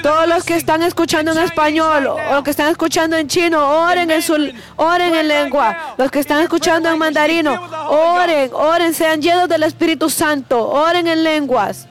[0.02, 4.12] Todos los que están escuchando en español o los que están escuchando en chino, oren
[4.12, 4.34] en su
[4.76, 5.96] oren en lengua.
[5.98, 7.54] Los que están escuchando en mandarino,
[7.88, 11.88] oren, oren, sean llenos del Espíritu Santo, oren en lenguas.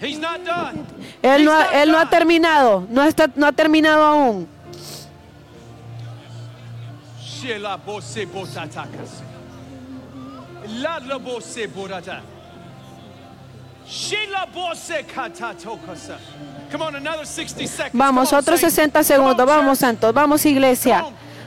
[0.00, 0.86] He's not done.
[1.22, 4.48] Él no, He's ha, not él no ha terminado, no está, no ha terminado aún.
[7.20, 9.22] Shela bose botatakas.
[10.80, 12.22] La la bose borata.
[13.86, 16.18] Shela bose katatokasa.
[16.70, 17.92] Come on, another 60 seconds.
[17.94, 18.74] Vamos, otros saints.
[18.74, 19.46] 60 Come segundos.
[19.46, 20.12] Vamos, santos.
[20.12, 21.04] Vamos, iglesia.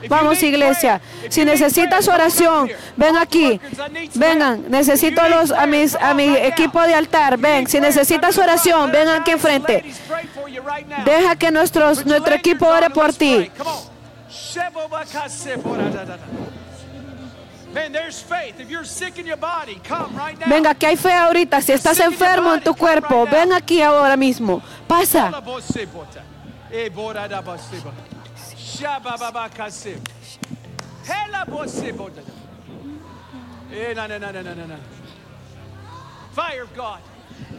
[0.08, 1.00] Vamos, iglesia.
[1.28, 3.60] Si necesitas oración, ven aquí.
[4.14, 7.36] Vengan, necesito los, a, mis, a mi equipo de altar.
[7.38, 9.84] Ven, si necesitas oración, ven aquí enfrente.
[11.04, 13.50] Deja que nuestros, nuestro equipo ore por ti.
[20.46, 21.60] Venga, que hay fe ahorita.
[21.60, 24.60] Si estás enfermo en tu cuerpo, ven aquí ahora mismo.
[24.88, 25.30] Pasa.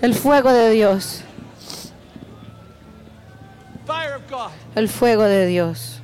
[0.02, 1.24] El fuego de Dios.
[3.86, 4.52] Fire of God.
[4.76, 6.00] El fuego de Dios.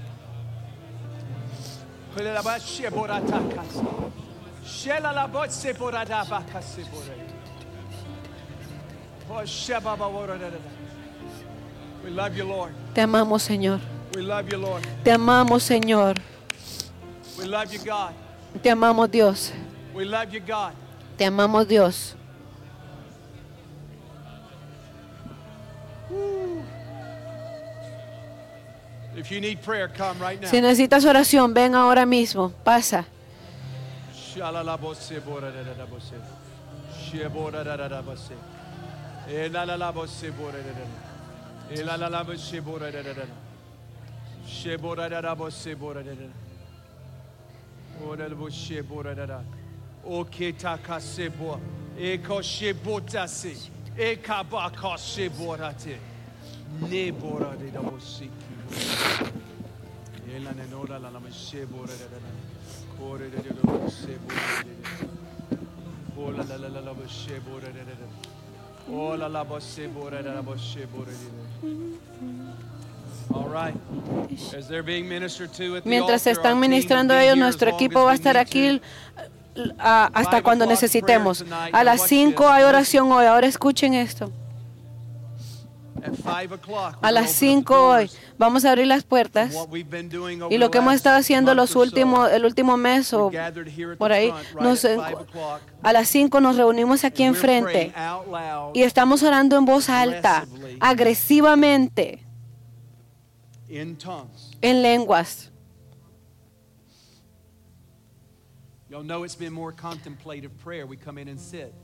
[9.29, 10.59] Oh, shebababoradadada.
[12.03, 12.71] We love you, Lord.
[12.93, 13.79] Te amamos, Señor.
[15.03, 16.15] Te amamos, Señor.
[18.61, 19.53] Te amamos, Dios.
[19.93, 20.71] We love you, God.
[21.17, 22.15] Te amamos, Dios.
[30.43, 32.51] Si necesitas oración, ven ahora mismo.
[32.63, 33.05] Pasa.
[44.47, 44.47] Shalalaboseboradadadabose.
[44.47, 44.47] Sheboradadadabose.
[44.47, 44.47] Enalalaboseboradadada.
[44.47, 44.47] Ela la la bo shebora da da da.
[44.47, 46.29] Shebora da da bo sebora da da.
[48.05, 49.43] Ora bo shebora da da.
[50.05, 51.59] O kita ka sebo.
[51.97, 53.55] E ko shebota se.
[53.97, 55.99] E ka ba ka shebora te.
[56.89, 58.31] Ne bora de da bo siki.
[60.33, 62.31] Ela ne no la la la bo shebora da da da.
[62.97, 65.07] Kore de de da bo sebora de de.
[66.17, 68.07] Ola la la la la bo shebora da da da.
[68.93, 70.41] Ola la bo sebora da da
[75.83, 78.81] Mientras se están ministrando ellos, nuestro equipo va a estar aquí
[79.79, 81.45] hasta cuando o'clock necesitemos.
[81.71, 82.51] A las watch 5 this.
[82.51, 83.25] hay oración hoy.
[83.25, 84.31] Ahora escuchen esto.
[86.21, 89.53] A las gonna open up the 5 hoy vamos a abrir las puertas.
[90.49, 93.31] Y lo que hemos estado haciendo los últimos, el último mes o
[93.97, 97.93] por ahí, nos, a las 5 nos reunimos aquí enfrente
[98.73, 100.45] y estamos orando en voz alta,
[100.79, 102.26] agresivamente.
[104.61, 105.51] En lenguas.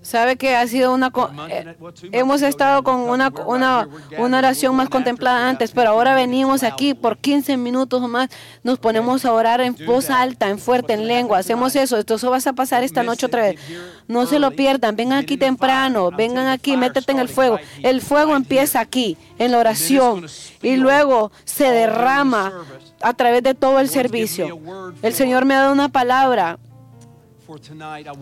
[0.02, 1.12] Sabe que ha sido una
[1.50, 1.76] eh,
[2.12, 3.88] hemos estado con una, una,
[4.18, 8.30] una oración más contemplada antes, pero ahora venimos aquí por 15 minutos o más,
[8.64, 11.40] nos ponemos a orar en voz alta, en fuerte, en lengua.
[11.40, 11.98] Hacemos eso.
[11.98, 13.60] Esto eso va a pasar esta noche otra vez.
[14.08, 14.96] No se lo pierdan.
[14.96, 16.12] Vengan aquí temprano.
[16.12, 17.60] Vengan aquí, métete en el fuego.
[17.82, 20.26] El fuego empieza aquí, en la oración,
[20.62, 22.54] y luego se derrama
[23.02, 24.60] a través de todo el servicio.
[25.02, 26.60] El Señor me ha dado una palabra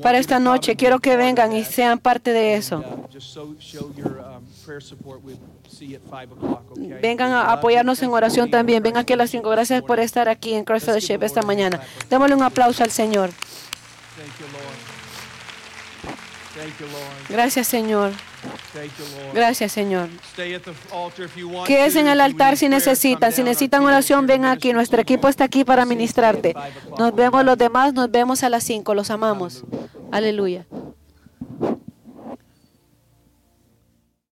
[0.02, 0.76] para esta noche.
[0.76, 2.80] Quiero que vengan y sean parte de eso.
[2.80, 3.08] Uh,
[6.76, 7.02] um?
[7.02, 8.84] Vengan a apoyarnos en oración también.
[8.84, 9.50] Vengan aquí a las Thanks 5.
[9.50, 11.82] Gracias por estar aquí en Cross Fellowship esta mañana.
[12.10, 13.32] Démosle un aplauso al Señor.
[17.30, 18.12] Gracias, Señor.
[19.34, 20.10] Gracias, Señor.
[21.66, 23.32] Quédese en el altar si necesitan.
[23.32, 24.74] Si necesitan oración, ven aquí.
[24.74, 26.56] Nuestro equipo está aquí para ministrarte.
[26.98, 27.94] Nos vemos los demás.
[27.94, 28.94] Nos vemos a las 5.
[28.94, 29.64] Los amamos.
[30.12, 30.66] Aleluya.